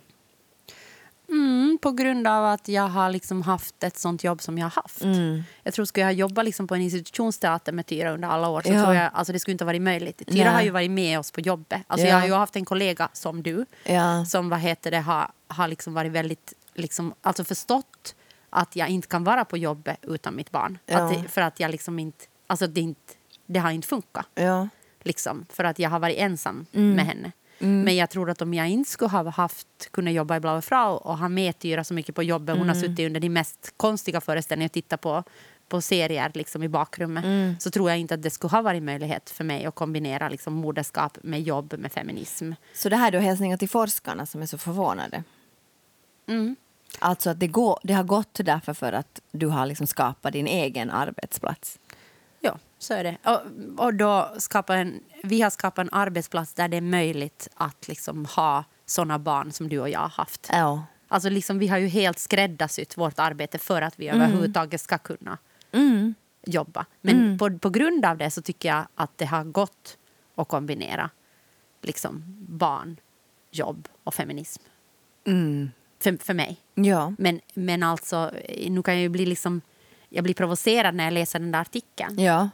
[1.28, 4.83] Mm, på grund av att jag har liksom haft ett sånt jobb som jag har
[4.83, 5.03] haft.
[5.03, 5.43] Mm.
[5.62, 8.72] Jag tror skulle jag jobba liksom på en institutionsteater med Tyra under alla år så
[8.72, 8.83] Ja.
[8.83, 10.18] tror jag, alltså det skulle inte ha varit möjligt.
[10.26, 10.55] Tyra Nej.
[10.55, 11.83] har ju varit med oss på jobbet.
[11.87, 12.12] Alltså Ja.
[12.12, 14.24] Jag har ju haft en kollega som du Ja.
[14.24, 18.14] som vad heter det, har, har liksom varit väldigt, liksom, alltså förstått
[18.51, 20.78] att jag inte kan vara på jobbet utan mitt barn.
[20.91, 23.12] Att det, för att jag liksom inte, alltså det, inte,
[23.47, 24.26] det har inte funkat.
[25.05, 26.93] Liksom, för att jag har varit ensam Mm.
[26.97, 27.33] med henne.
[27.67, 30.93] Men jag tror att om jag inte skulle ha haft, kunnat jobba i Blaue Frau
[30.97, 32.89] och ha med Tyra så mycket på jobbet, hon har Mm.
[32.89, 35.23] suttit under de mest konstiga föreställningarna och tittat på,
[35.69, 37.55] på serier liksom i bakrummet, Mm.
[37.61, 40.53] så tror jag inte att det skulle ha varit möjlighet för mig att kombinera liksom
[40.55, 42.53] moderskap med jobb med feminism.
[42.75, 45.25] Så det här är då hälsningar till forskarna som är så förvånade.
[46.29, 46.57] Mm.
[46.99, 50.47] Alltså att det, går, det har gått därför för att du har liksom skapat din
[50.47, 51.79] egen arbetsplats.
[52.83, 53.16] Så är det.
[53.24, 53.41] Och,
[53.85, 58.24] och då skapa en, vi har skapat en arbetsplats där det är möjligt att liksom
[58.24, 60.49] ha såna barn som du och jag har haft.
[60.53, 60.85] Ja.
[61.09, 65.39] Alltså liksom, vi har ju helt skräddarsytt vårt arbete för att vi överhuvudtaget ska kunna
[65.72, 66.14] Mm.
[66.47, 66.87] jobba.
[67.01, 69.99] Men på, på grund av det så tycker jag att det har gått
[70.35, 71.11] att kombinera
[71.83, 72.97] liksom barn,
[73.51, 74.62] jobb och feminism.
[75.26, 75.70] Mm.
[76.03, 76.57] För, för mig.
[76.74, 77.12] Ja.
[77.18, 78.33] Men, men alltså,
[78.68, 79.61] nu kan jag ju bli liksom...
[80.09, 82.18] Jag blir provocerad när jag läser den där artikeln.
[82.18, 82.49] Ja.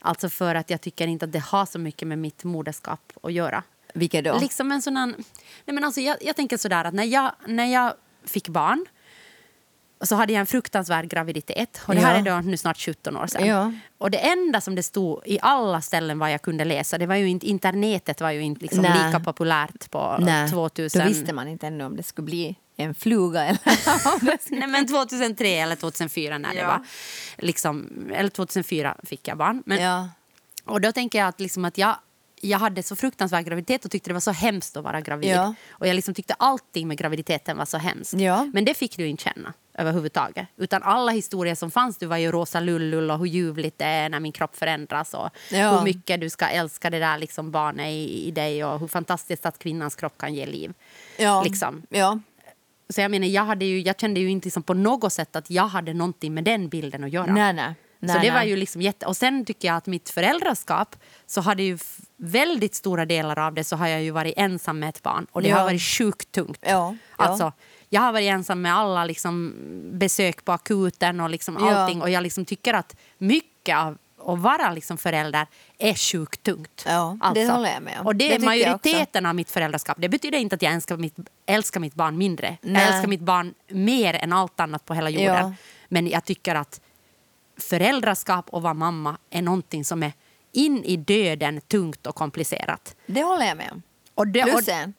[0.00, 3.32] Alltså för att jag tycker inte att det har så mycket med mitt moderskap att
[3.32, 3.62] göra.
[3.94, 4.38] Vilket då?
[4.38, 5.16] Liksom en sån här, nej
[5.64, 7.94] men alltså jag, jag tänker sådär att när jag, när jag
[8.24, 8.86] fick barn
[10.02, 11.80] så hade jag en fruktansvärd graviditet.
[11.86, 12.20] Och det här Ja.
[12.20, 13.46] är då nu snart 17 år sedan.
[13.46, 13.72] Ja.
[13.98, 17.14] Och det enda som det stod i alla ställen vad jag kunde läsa, det var
[17.14, 21.02] ju inte, internetet var ju inte liksom lika populärt på Nej, 2000.
[21.02, 23.58] Då visste man inte ännu om det skulle bli en fluga eller
[24.26, 24.38] det.
[24.50, 26.66] Nej, men 2003 eller 2004 när det Ja.
[26.66, 26.80] var.
[27.38, 29.62] Liksom, eller 2004 fick jag barn.
[29.66, 30.08] Men, Ja.
[30.64, 31.96] Och då tänker jag att, liksom att jag,
[32.40, 35.30] jag hade så fruktansvärd graviditet och tyckte det var så hemskt att vara gravid.
[35.30, 35.54] Ja.
[35.70, 38.12] Och jag liksom tyckte allting med graviditeten var så hemskt.
[38.14, 38.44] Ja.
[38.54, 40.46] Men det fick du inte känna överhuvudtaget.
[40.56, 44.08] Utan alla historier som fanns, du var ju rosa lullull och hur ljuvligt det är
[44.08, 45.70] när min kropp förändras och Ja.
[45.78, 49.46] hur mycket du ska älska det där liksom barnet i, i dig och hur fantastiskt
[49.46, 50.72] att kvinnans kropp kan ge liv.
[51.18, 51.42] Ja.
[51.42, 51.82] Liksom.
[51.88, 52.18] Ja.
[52.90, 55.50] Så jag menar, jag, hade ju, jag kände ju inte liksom på något sätt att
[55.50, 57.32] jag hade någonting med den bilden att göra.
[57.32, 57.74] Nej, nej.
[58.00, 59.06] så Nej, det var ju liksom jätte...
[59.06, 61.78] Och sen tycker jag att mitt föräldraskap så hade ju
[62.16, 65.42] väldigt stora delar av det så har jag ju varit ensam med ett barn och
[65.42, 65.56] det Ja.
[65.56, 66.58] har varit sjukt tungt.
[66.60, 66.96] Ja, ja.
[67.24, 67.52] Alltså,
[67.88, 69.54] jag har varit ensam med alla liksom,
[69.92, 74.72] besök på akuten och liksom allting och jag liksom tycker att mycket av att vara
[74.72, 75.46] liksom förälder
[75.78, 76.84] är sjukt tungt.
[76.86, 78.06] Ja, det håller jag med om.
[78.06, 79.96] Och det, Det är majoriteten av mitt föräldraskap.
[80.00, 81.16] Det betyder inte att jag älskar mitt,
[81.46, 82.56] älskar mitt barn mindre.
[82.60, 82.82] Nej.
[82.82, 85.48] Jag älskar mitt barn mer än allt annat på hela jorden.
[85.48, 85.54] Ja.
[85.88, 86.80] Men jag tycker att
[87.60, 90.12] föräldraskap och vara mamma är någonting som är
[90.52, 92.96] in i döden tungt och komplicerat.
[93.06, 93.82] Det håller jag med om.
[94.14, 94.94] Och, det, Plus en.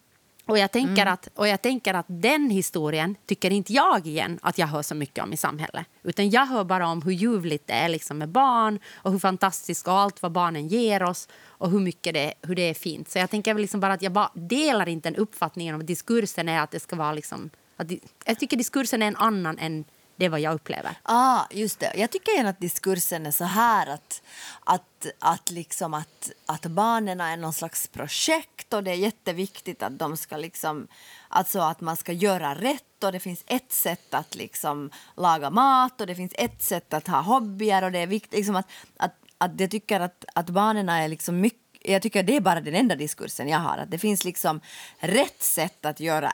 [0.52, 1.14] Och, jag tänker Mm.
[1.14, 4.96] att, och jag tänker att den historien tycker inte jag igen att jag hör så
[4.96, 5.88] mycket om i samhället.
[6.04, 9.88] Utan jag hör bara om hur ljuvligt det är liksom med barn och hur fantastiskt
[9.88, 13.10] och allt vad barnen ger oss och hur mycket det, hur det är fint.
[13.10, 16.50] Så jag tänker liksom bara att jag bara delar inte den uppfattningen om att diskursen
[16.50, 17.50] är att det ska vara liksom...
[17.78, 17.92] Att,
[18.26, 19.86] jag tycker diskursen är en annan än
[20.16, 20.96] det är vad jag upplever.
[21.04, 21.92] Ah, just det.
[21.96, 24.22] Jag tycker gärna att diskursen är så här att,
[24.64, 30.00] att, att, liksom att, att barnen är någon slags projekt och det är jätteviktigt att
[30.00, 30.88] de ska liksom,
[31.30, 36.02] alltså att man ska göra rätt och det finns ett sätt att liksom laga mat
[36.02, 39.16] och det finns ett sätt att ha hobbyer och det är viktigt liksom att, att,
[39.38, 42.76] att jag tycker att, att barnen är liksom mycket jag tycker det är bara den
[42.76, 43.78] enda diskursen jag har.
[43.78, 44.62] Att det finns liksom
[45.00, 46.34] rätt sätt att, göra,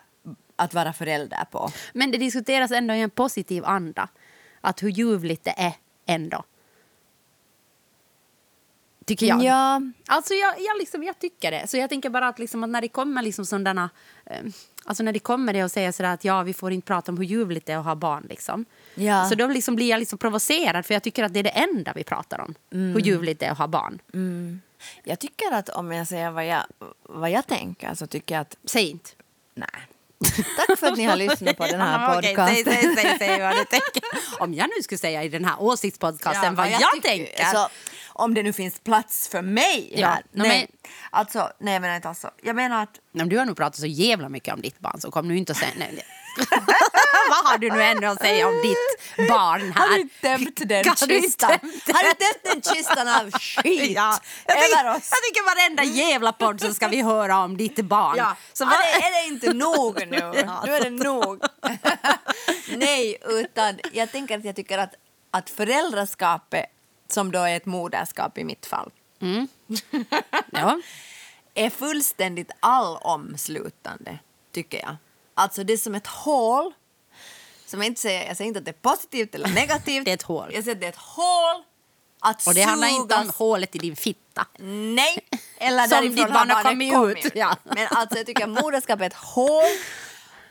[0.58, 1.72] att vara förälder på.
[1.94, 4.10] Men det diskuteras ändå i en positiv anda.
[4.62, 5.74] Att hur ljuvligt det är
[6.06, 6.44] ändå.
[9.06, 9.44] Tycker jag.
[9.44, 11.68] Ja, Alltså jag, jag, liksom, jag tycker det.
[11.68, 13.90] Så jag tänker bara att, liksom, att när det kommer liksom sådana...
[14.26, 14.42] Eh,
[14.86, 17.18] alltså när det kommer det och säger sådär att ja, vi får inte prata om
[17.18, 18.26] hur ljuvligt det är att ha barn.
[18.30, 18.66] Liksom.
[18.96, 19.26] Ja.
[19.30, 21.94] Så då liksom blir jag liksom provocerad för jag tycker att det är det enda
[21.96, 22.56] vi pratar om.
[22.70, 24.00] Hur ljuvligt det är att ha barn.
[25.04, 26.64] Jag tycker att om jag säger vad jag,
[27.04, 28.58] vad jag tänker så tycker jag att...
[28.66, 29.10] Säg inte.
[29.54, 29.88] Nej.
[30.58, 32.56] Tack för att ni har lyssnat på den här Ja, podcasten.
[32.66, 34.04] säg, säg, säg, säg vad du tänker.
[34.40, 37.44] Om jag nu skulle säga i den här åsiktspodcasten vad jag, tycker- tänker.
[37.44, 37.70] Alltså,
[38.08, 40.24] om det nu finns plats för mig Ja, här.
[40.32, 40.68] no, nej,
[41.10, 42.32] alltså, nej, jag menar inte alltså.
[42.44, 43.00] Jag menar att...
[43.12, 45.52] Men du har nog pratat så jävla mycket om ditt barn så kom nu inte
[45.52, 45.72] att säga...
[45.78, 46.04] Nej.
[47.30, 49.88] Vad har du nu ändå att säga om ditt barn här?
[49.90, 51.52] Har du tömt den kistan?
[51.88, 56.62] Har du tömt den kistan av skit Ja, jag, tycker, jag tycker varenda jävla podd
[56.62, 58.16] så ska vi höra om ditt barn.
[58.18, 58.36] Ja.
[58.54, 60.18] Så ja, vad- det, är det inte nog nu?
[60.48, 60.64] Ja.
[60.66, 61.42] Nu är det nog.
[62.78, 64.94] Nej, utan jag tänker att jag tycker att,
[65.32, 66.66] att föräldraskapet,
[67.10, 68.92] som då är ett moderskap i mitt fall,
[70.52, 70.80] ja.
[71.54, 74.20] är fullständigt allomslutande,
[74.54, 74.96] tycker jag.
[75.38, 76.74] Alltså det är som ett hål.
[77.66, 80.06] Som jag, inte säger, jag säger inte att det är positivt eller negativt.
[80.06, 80.52] Det är ett hål.
[80.54, 81.64] Jag säger att det är ett hål
[82.20, 84.46] att Och det handlar inte om hålet i din fitta.
[84.60, 85.20] Nej,
[85.58, 87.58] eller Som ditt barn har kommit ut, ja.
[87.64, 89.64] Men alltså jag tycker att moderskap är ett hål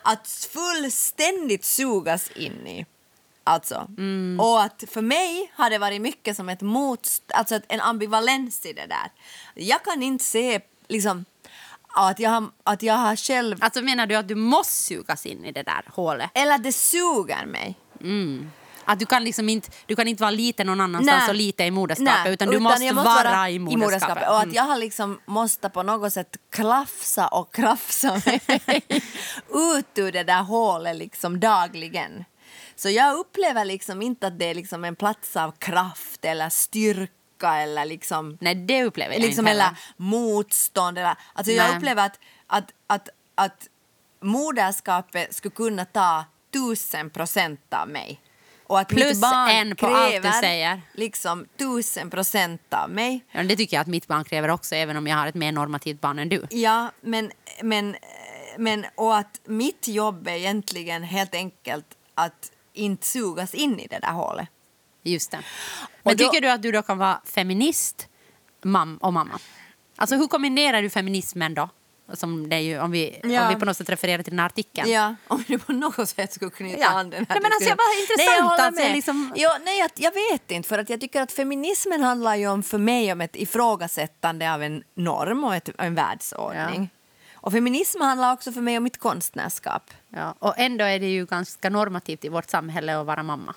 [0.02, 2.86] att fullständigt sugas in i.
[3.44, 3.86] Alltså.
[3.98, 4.40] Mm.
[4.40, 8.72] Och att för mig har det varit mycket som ett motst alltså en ambivalens i
[8.72, 9.10] det där.
[9.54, 11.24] Jag kan inte se liksom
[12.02, 15.44] att jag har, att jag har själv Alltså menar du att du måste sugas in
[15.44, 16.30] i det där hålet?
[16.34, 17.74] eller att det suger mig.
[18.88, 21.28] Att du kan liksom inte, du kan inte vara lite någon annanstans Nej.
[21.28, 24.28] och lite i moderskapet Nej, utan du måste, jag vara, i moderskapet.
[24.28, 24.54] Och att Mm.
[24.54, 28.40] jag har liksom måste på något sätt klafsa och krafsa mig
[29.54, 32.24] ut ur det där hålet liksom dagligen.
[32.76, 37.12] Så jag upplever liksom inte att det är liksom en plats av kraft eller styrka
[37.44, 39.78] eller liksom, Nej, det upplever jag liksom inte eller heller.
[39.96, 40.98] motstånd.
[40.98, 41.76] Eller, alltså jag Nej.
[41.76, 43.68] upplever att, att, att, att
[44.20, 48.20] moderskapet skulle kunna ta tusen procent av mig.
[48.68, 50.82] Och att Plus mitt barn en på allt du kräver säger.
[50.92, 53.24] liksom tusen procent av mig.
[53.32, 55.52] Ja, det tycker jag att mitt barn kräver också, även om jag har ett mer
[55.52, 56.46] normativt barn än du.
[56.50, 57.30] Ja, men,
[57.62, 57.96] men,
[58.58, 63.98] men, och att mitt jobb är egentligen helt enkelt att inte sugas in i det
[63.98, 64.48] där hålet.
[65.12, 65.38] Just det.
[66.02, 68.08] Men då- tycker du att du då kan vara feminist
[68.64, 69.38] mam och mamma?
[69.96, 71.68] Alltså hur kombinerar du feminismen då?
[72.12, 73.42] Som det är ju, om, vi, Ja.
[73.48, 74.90] om vi på något sätt refererar till den här artikeln.
[74.90, 76.88] Ja, om du på något sätt skulle knyta Ja.
[76.88, 79.78] an den här Nej, men alltså, jag bara intressant Nej, jag alltså, liksom- Ja, nej,
[79.78, 83.12] jag, jag vet inte, för att jag tycker att feminismen handlar ju om, för mig
[83.12, 86.90] om ett ifrågasättande av en norm och ett, en världsordning.
[87.34, 89.82] Och feminism handlar också för mig om mitt konstnärskap.
[90.08, 93.54] Ja, och ändå är det ju ganska normativt i vårt samhälle att vara mamma.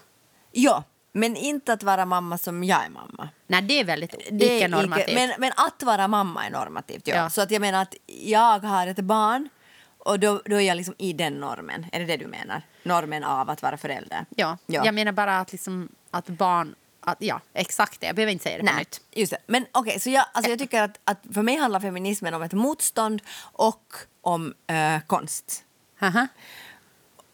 [0.51, 3.29] Ja, men inte att vara mamma som jag är mamma.
[3.47, 5.07] Nej, det är väldigt Det är icke-normativt.
[5.07, 7.07] icke- Men, men att vara mamma är normativt.
[7.07, 7.15] Ja.
[7.15, 7.29] Ja.
[7.29, 9.49] Så att jag menar att jag har ett barn
[9.97, 11.85] och då, då är jag liksom i den normen.
[11.91, 12.61] Är det det du menar?
[12.83, 14.25] Normen av att vara förälder?
[14.35, 14.57] ja.
[14.65, 14.85] Ja.
[14.85, 16.75] Jag menar bara att, liksom, att barn...
[17.01, 18.07] Att, ja, exakt det.
[18.07, 19.01] Jag behöver inte säga det på Nej, nytt.
[19.11, 19.37] just det.
[19.47, 22.53] Men okej, så jag, alltså jag tycker att, att för mig handlar feminismen om ett
[22.53, 25.63] motstånd och om eh, konst.
[25.99, 26.27] Haha.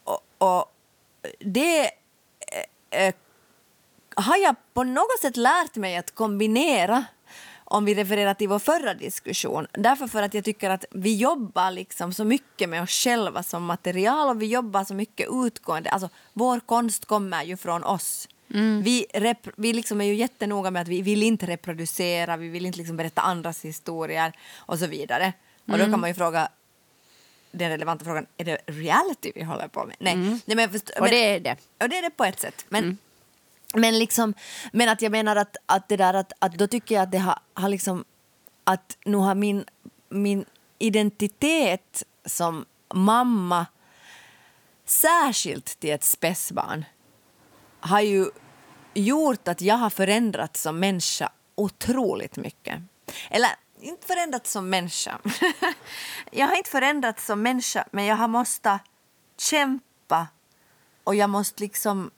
[0.04, 0.66] Och, och
[1.40, 1.82] det
[2.90, 3.14] eh,
[4.16, 7.06] har jag på något sätt lärt mig att kombinera
[7.64, 9.68] om vi refererar till vår förra diskussion.
[9.72, 13.66] Därför för att jag tycker att vi jobbar liksom så mycket med oss själva som
[13.66, 15.90] material och vi jobbar så mycket utgående.
[15.90, 18.28] Alltså, vår konst kommer ju från oss.
[18.84, 22.66] Vi, rep, vi liksom är ju jättenoga med att vi vill inte reproducera, vi vill
[22.66, 25.34] inte liksom berätta andras historier och så vidare.
[25.72, 26.50] Och då kan man ju fråga
[27.52, 29.96] den relevanta frågan, är det reality vi håller på med?
[30.00, 30.16] Nej.
[30.16, 31.56] Nej men, först, Och det är det.
[31.82, 32.66] och det är det på ett sätt.
[32.70, 32.98] Men,
[33.76, 34.34] men, liksom,
[34.72, 37.18] men att jag menar att, att det där att, att då tycker jag att det
[37.18, 38.06] har, har liksom
[38.64, 39.66] att nu har min,
[40.10, 40.46] min
[40.80, 43.66] identitet som mamma
[44.86, 46.86] särskilt till ett späsbarn
[47.80, 48.26] har ju
[48.94, 52.82] gjort att jag har förändrats som människa otroligt mycket.
[53.30, 53.50] Eller
[53.82, 55.20] inte förändrats som människa.
[56.32, 58.80] jag har inte förändrats som människa men jag har måste
[59.38, 60.28] kämpa
[61.04, 62.12] och jag måste liksom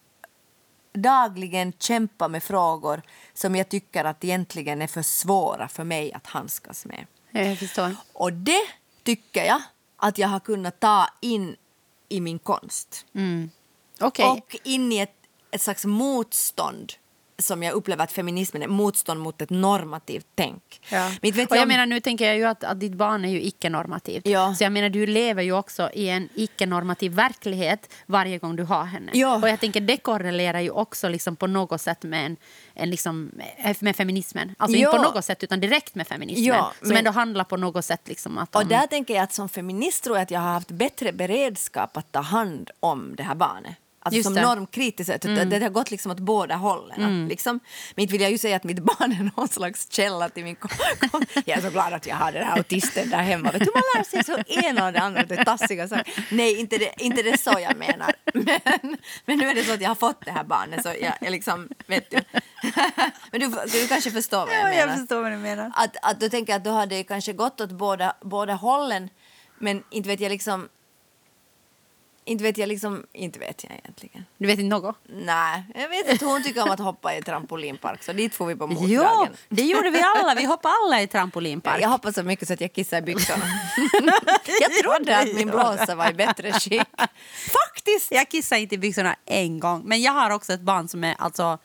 [1.01, 3.01] dagligen kämpa med frågor
[3.33, 7.05] som jag tycker att egentligen är för svåra för mig att handskas med.
[7.31, 7.95] Jag förstår.
[8.13, 8.67] Och det
[9.03, 9.61] tycker jag
[9.97, 11.55] att jag har kunnat ta in
[12.09, 13.05] i min konst.
[13.99, 14.25] Okej.
[14.25, 15.15] Och in i ett,
[15.51, 16.93] ett slags motstånd
[17.39, 20.81] som jag upplever att feminismen är, motstånd mot ett normativt tänk.
[20.89, 21.11] Ja.
[21.21, 23.29] Men vet och jag om- menar, nu tänker jag ju att, att ditt barn är
[23.29, 24.27] ju icke-normativt.
[24.27, 24.55] Ja.
[24.55, 28.83] Så jag menar, du lever ju också i en icke-normativ verklighet varje gång du har
[28.83, 29.11] henne.
[29.13, 29.35] Ja.
[29.41, 32.37] Och jag tänker, det korrelerar ju också liksom på något sätt med, en,
[32.73, 33.31] en liksom,
[33.79, 34.55] med feminismen.
[34.57, 36.45] Alltså inte på något sätt, utan direkt med feminismen.
[36.45, 39.23] Ja, som men- ändå handlar på något sätt liksom att Och om- där tänker jag
[39.23, 43.15] att som feminist tror jag att jag har haft bättre beredskap att ta hand om
[43.15, 43.75] det här barnet.
[44.07, 44.41] Alltså Just som det.
[44.41, 44.57] Mm.
[44.57, 47.27] normkritisk, att det, det har gått liksom åt båda hållen.
[47.27, 47.59] Liksom.
[47.95, 50.55] Men inte vill jag ju säga att mitt barn är någon slags källa till min
[51.45, 53.51] Jag är så glad att jag har den här autisten där hemma.
[53.51, 56.25] Vet du, man lär sig så ena och det andra, det tassiga saker.
[56.31, 58.13] Nej, inte det, inte det så jag menar.
[58.33, 61.13] Men, men nu är det så att jag har fått det här barnet så jag,
[61.21, 62.17] jag liksom, vet du.
[63.31, 65.21] Men du, du kanske förstår vad jag menar.
[65.21, 65.71] vad du menar.
[65.75, 69.09] Att, att du tänker att då hade det kanske gått åt båda, båda hållen
[69.59, 70.69] men inte vet jag liksom
[72.27, 74.25] inte vet jag liksom, inte vet jag egentligen.
[74.37, 74.95] Du vet inte något?
[75.05, 78.55] Nej, jag vet att hon tycker om att hoppa i trampolinpark så dit får vi
[78.55, 79.33] på Jo, motdragen.
[79.49, 80.35] det gjorde vi alla.
[80.35, 81.81] Vi hoppade alla i trampolinpark.
[81.81, 83.45] Jag hoppade så mycket så att jag kissade i byxorna.
[84.61, 86.81] jag trodde att min blåsa var i bättre skick.
[87.51, 88.11] Faktiskt!
[88.11, 89.81] Jag kissade inte i byxorna en gång.
[89.85, 91.57] Men jag har också ett barn som är alltså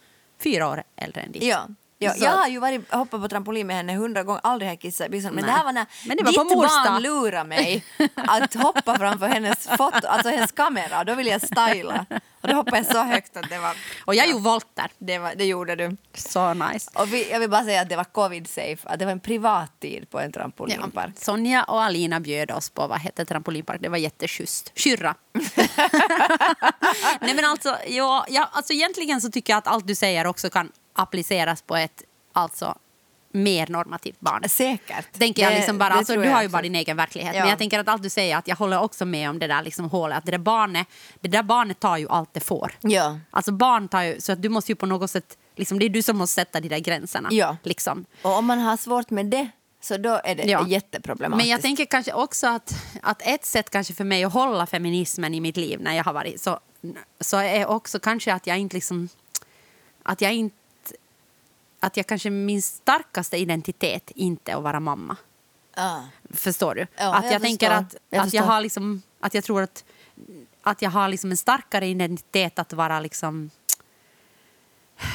[0.43, 1.43] fyra år äldre än ditt.
[1.43, 1.67] Ja.
[2.03, 5.07] Ja, jag har ju varit, hoppat på trampolin med henne hundra gånger, aldrig har kissat
[5.07, 5.35] i byxorna.
[5.35, 5.53] Men Nej.
[5.53, 7.85] det här var när Men det var ditt barn lurade mig
[8.17, 11.05] att hoppa framför hennes, foto, alltså hennes kamera.
[11.05, 12.07] Då ville jag styla.
[12.41, 13.77] Och då hoppade jag så högt att det var...
[14.05, 14.91] Och jag gjorde volter.
[14.99, 15.97] Det, var, det gjorde du.
[16.15, 16.91] Så nice.
[16.95, 19.81] Och vi, jag vill bara säga att det var covid-safe, att det var en privat
[19.81, 20.33] tid på en Ja.
[20.33, 21.11] trampolinpark.
[21.19, 23.81] Sonja och Alina bjöd oss på vad heter trampolinpark.
[23.81, 24.73] Det var jätteschysst.
[24.75, 25.15] Kyrra.
[27.20, 30.51] Nej men alltså, ja, ja, alltså egentligen så tycker jag att allt du säger också
[30.51, 32.03] kan appliceras på ett
[32.33, 32.78] alltså
[33.35, 34.49] mer normativt barn.
[34.49, 35.12] Säkert.
[35.18, 37.35] Tänker jag Det- liksom bara, det alltså, du jag har ju bara din egen verklighet.
[37.35, 37.41] Ja.
[37.41, 39.62] Men jag tänker att allt du säger, att jag håller också med om det där
[39.62, 40.18] liksom hålet.
[40.18, 40.87] Att det där barnet,
[41.20, 42.72] det där barnet tar ju allt det får.
[42.80, 43.18] Ja.
[43.30, 45.89] Alltså barn tar ju, så att du måste ju på något sätt, liksom, det är
[45.89, 47.28] du som måste sätta de där gränserna.
[47.33, 47.57] Ja.
[47.62, 48.05] Liksom.
[48.22, 49.49] Och om man har svårt med det
[49.85, 50.68] så då är det Ja.
[50.68, 51.45] jätteproblematiskt.
[51.45, 55.35] Men jag tänker kanske också att, att ett sätt kanske för mig att hålla feminismen
[55.35, 56.61] i mitt liv när jag har varit så,
[57.20, 59.09] så är också kanske att jag inte liksom
[60.03, 60.57] att jag inte
[61.80, 65.16] att jag kanske min starkaste identitet inte är att vara mamma.
[65.76, 66.05] Ja.
[66.30, 66.87] Förstår du?
[66.97, 69.85] Ja, att jag, jag tänker att, Jag att jag har liksom att jag tror att
[70.62, 73.51] att jag har liksom en starkare identitet att vara liksom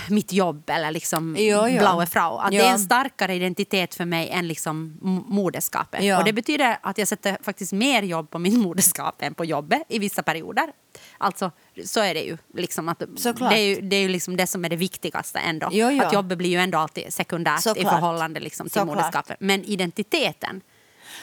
[0.10, 1.80] mitt jobb eller liksom Jo, jo.
[1.80, 2.38] blaue frau.
[2.38, 2.66] Att det Ja.
[2.66, 6.04] är en starkare identitet för mig än liksom moderskapet.
[6.04, 6.18] Ja.
[6.18, 9.82] Och det betyder att jag sätter faktiskt mer jobb på mitt moderskap än på jobbet
[9.90, 10.72] i vissa perioder.
[11.18, 11.52] Alltså,
[11.86, 12.38] så är det ju.
[12.54, 13.52] Liksom att Såklart.
[13.52, 15.70] det är ju det, är ju liksom det som är det viktigaste ändå.
[15.72, 16.04] Jo, jo.
[16.04, 17.94] Att jobbet blir ju ändå alltid sekundärt i Såklart.
[17.94, 18.88] förhållande liksom till Såklart.
[18.98, 19.38] moderskapet.
[19.40, 20.62] Men identiteten.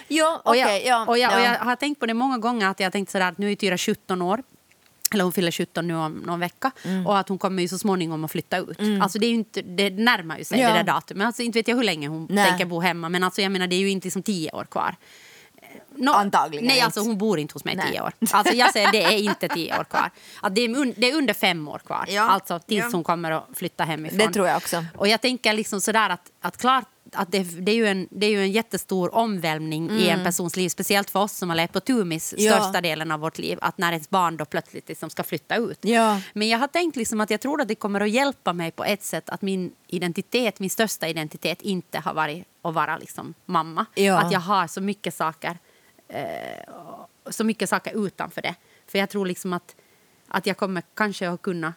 [0.09, 0.61] Ja, Och, okej.
[0.61, 1.45] jag, ja, och, jag, och ja.
[1.45, 3.79] jag har tänkt på det många gånger att jag tänkt sådär att nu är Tyra
[3.79, 4.43] 17 år.
[5.15, 6.71] Eller hon fyller 17 nu om någon vecka.
[6.85, 7.07] Mm.
[7.07, 8.79] Och att hon kommer ju så småningom att flytta ut.
[9.03, 10.69] Alltså det, är inte, det närmar ju sig Ja.
[10.69, 11.27] det där datumet.
[11.27, 12.49] Alltså inte vet jag hur länge hon Nej.
[12.49, 13.09] tänker bo hemma.
[13.09, 14.97] Men alltså jag menar det är ju inte som 10 år kvar.
[15.97, 16.85] Nå- Antagligen Nej, inte.
[16.85, 17.91] alltså hon bor inte hos mig Nej.
[17.91, 18.13] 10 år.
[18.31, 20.11] Alltså jag säger det är inte 10 år kvar.
[20.41, 22.05] Att det, är un, det är under fem år kvar.
[22.09, 22.23] Ja.
[22.23, 22.91] Alltså tills Ja.
[22.93, 24.19] hon kommer att flytta hemifrån.
[24.19, 24.85] Det tror jag också.
[24.97, 28.27] Och jag tänker liksom sådär att, att klart att det, det, är ju en, det
[28.27, 31.73] är ju en jättestor omvälvning i en persons liv, speciellt för oss som har levt
[31.73, 32.45] på Tumis Mm.
[32.45, 32.57] Ja.
[32.57, 35.79] största delen av vårt liv, att när ens barn då plötsligt liksom ska flytta ut.
[35.81, 36.21] Ja.
[36.33, 38.85] Men jag har tänkt liksom att jag tror att det kommer att hjälpa mig på
[38.85, 43.87] ett sätt att min identitet, min största identitet inte har varit att vara liksom mamma.
[43.95, 44.19] Ja.
[44.19, 45.59] Att jag har så mycket saker
[46.09, 46.25] eh,
[47.31, 48.55] så mycket saker utanför det.
[48.87, 49.77] För jag tror liksom att,
[50.29, 51.75] att jag kommer kanske att kunna,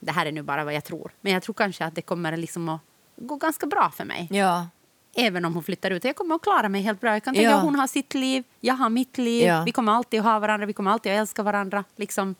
[0.00, 2.36] det här är nu bara vad jag tror, men jag tror kanske att det kommer
[2.36, 2.80] liksom att
[3.16, 4.28] gå ganska bra för mig.
[4.30, 4.66] Ja.
[5.14, 6.04] Även om hon flyttar ut.
[6.04, 7.12] Jag kommer att klara mig helt bra.
[7.12, 7.60] Jag kan tänka Ja.
[7.60, 9.46] hon har sitt liv, jag har mitt liv.
[9.46, 9.62] Ja.
[9.64, 11.84] Vi kommer alltid att ha varandra, vi kommer alltid att älska varandra.
[11.96, 12.34] Liksom.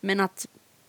[0.00, 0.46] Men att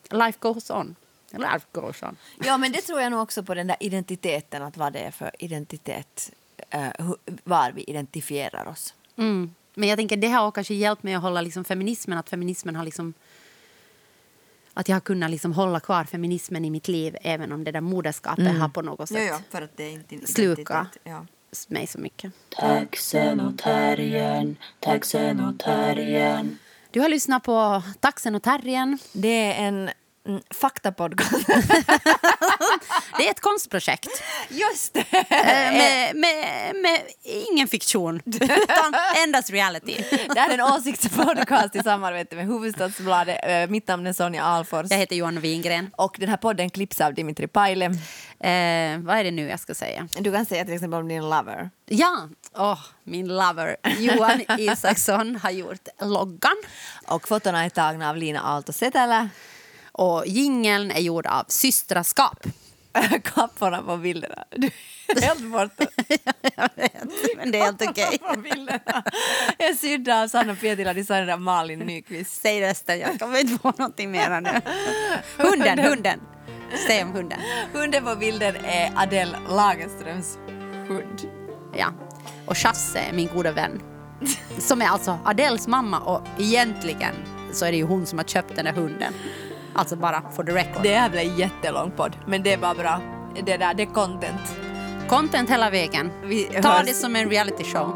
[0.09, 0.95] life goes on.
[1.31, 2.17] Life goes on.
[2.43, 5.11] ja, men det tror jag nog också på den där identiteten, att vad det är
[5.11, 6.31] för identitet,
[6.71, 8.93] hu- var vi identifierar oss.
[9.17, 9.53] Mm.
[9.73, 12.83] Men jag tänker det har kanske hjälpt mig att hålla liksom feminismen, att feminismen har
[12.83, 13.13] liksom
[14.76, 17.82] att jag har kunnat liksom hålla kvar feminismen i mitt liv även om det där
[17.82, 20.88] moderskapet har på något sätt för att det är inte Sluka.
[21.03, 21.26] Ja.
[21.67, 22.34] mig så mycket.
[22.49, 26.57] Taxen och terriern, taxen och terriern.
[26.91, 28.97] Du har lyssnat på Taxen och terriern.
[29.13, 29.89] Det är en
[30.28, 31.47] mm, faktapodcast.
[33.17, 35.05] Det är ett konstprojekt Just det!
[35.11, 39.95] eh, med, med, med ingen fiktion, utan endast reality.
[40.34, 43.39] Det här är en åsiktspodcast i samarbete med Hufvudstadsbladet.
[43.43, 44.88] Eh, Mitt namn är Sonja Alfors.
[44.89, 45.89] Jag heter Johanna Wingren.
[45.97, 47.86] Och den här podden klipps av Dimitri Paile.
[47.86, 50.07] Eh, vad är det nu jag ska säga?
[50.19, 51.69] Du kan säga till exempel om din lover.
[51.86, 56.55] Ja, åh, min lover Johan Isaksson har gjort loggan.
[57.07, 59.30] Och fotona är tagna av Lina Aalto Setälä.
[59.97, 62.47] Och jingeln är gjord av Systraskap.
[63.23, 64.43] Kapporna på bilderna.
[64.51, 64.69] Du
[65.07, 65.85] är helt borta
[66.55, 68.17] Jag vet, men det är helt okej.
[68.33, 69.03] på bilderna.
[69.57, 72.41] är sydda av Sanna Pietila, designad Malin Nyqvist.
[72.41, 74.49] Säg resten, jag kommer inte på någonting mer nu.
[75.49, 76.19] Hunden, hunden.
[76.87, 77.39] Säg om hunden.
[77.73, 80.37] Hunden på bilden är Adele Lagerströms
[80.87, 81.29] hund.
[81.77, 81.93] Ja.
[82.45, 83.81] Och Chasse är min goda vän.
[84.59, 87.15] Som är alltså Adels mamma och egentligen
[87.53, 89.13] så är det ju hon som har köpt den där hunden.
[89.76, 90.84] Alltså bara for the record.
[90.84, 93.01] Det här blir en jättelång podd, men det är bara bra.
[93.45, 94.55] Det där, det är content.
[95.09, 96.11] Content hela vägen.
[96.23, 96.86] Vi Ta hörs.
[96.88, 97.91] det som en reality show.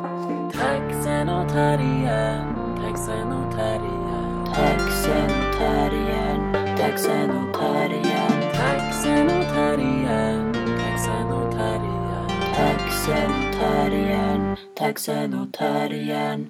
[0.53, 4.45] Taxen och terriern, taxen och terriern.
[4.55, 8.53] Taxen och terriern, taxen och terriern.
[8.53, 12.29] Taxen och terriern, taxen och terriern.
[12.55, 16.47] Taxen och terriern, taxen och terriern.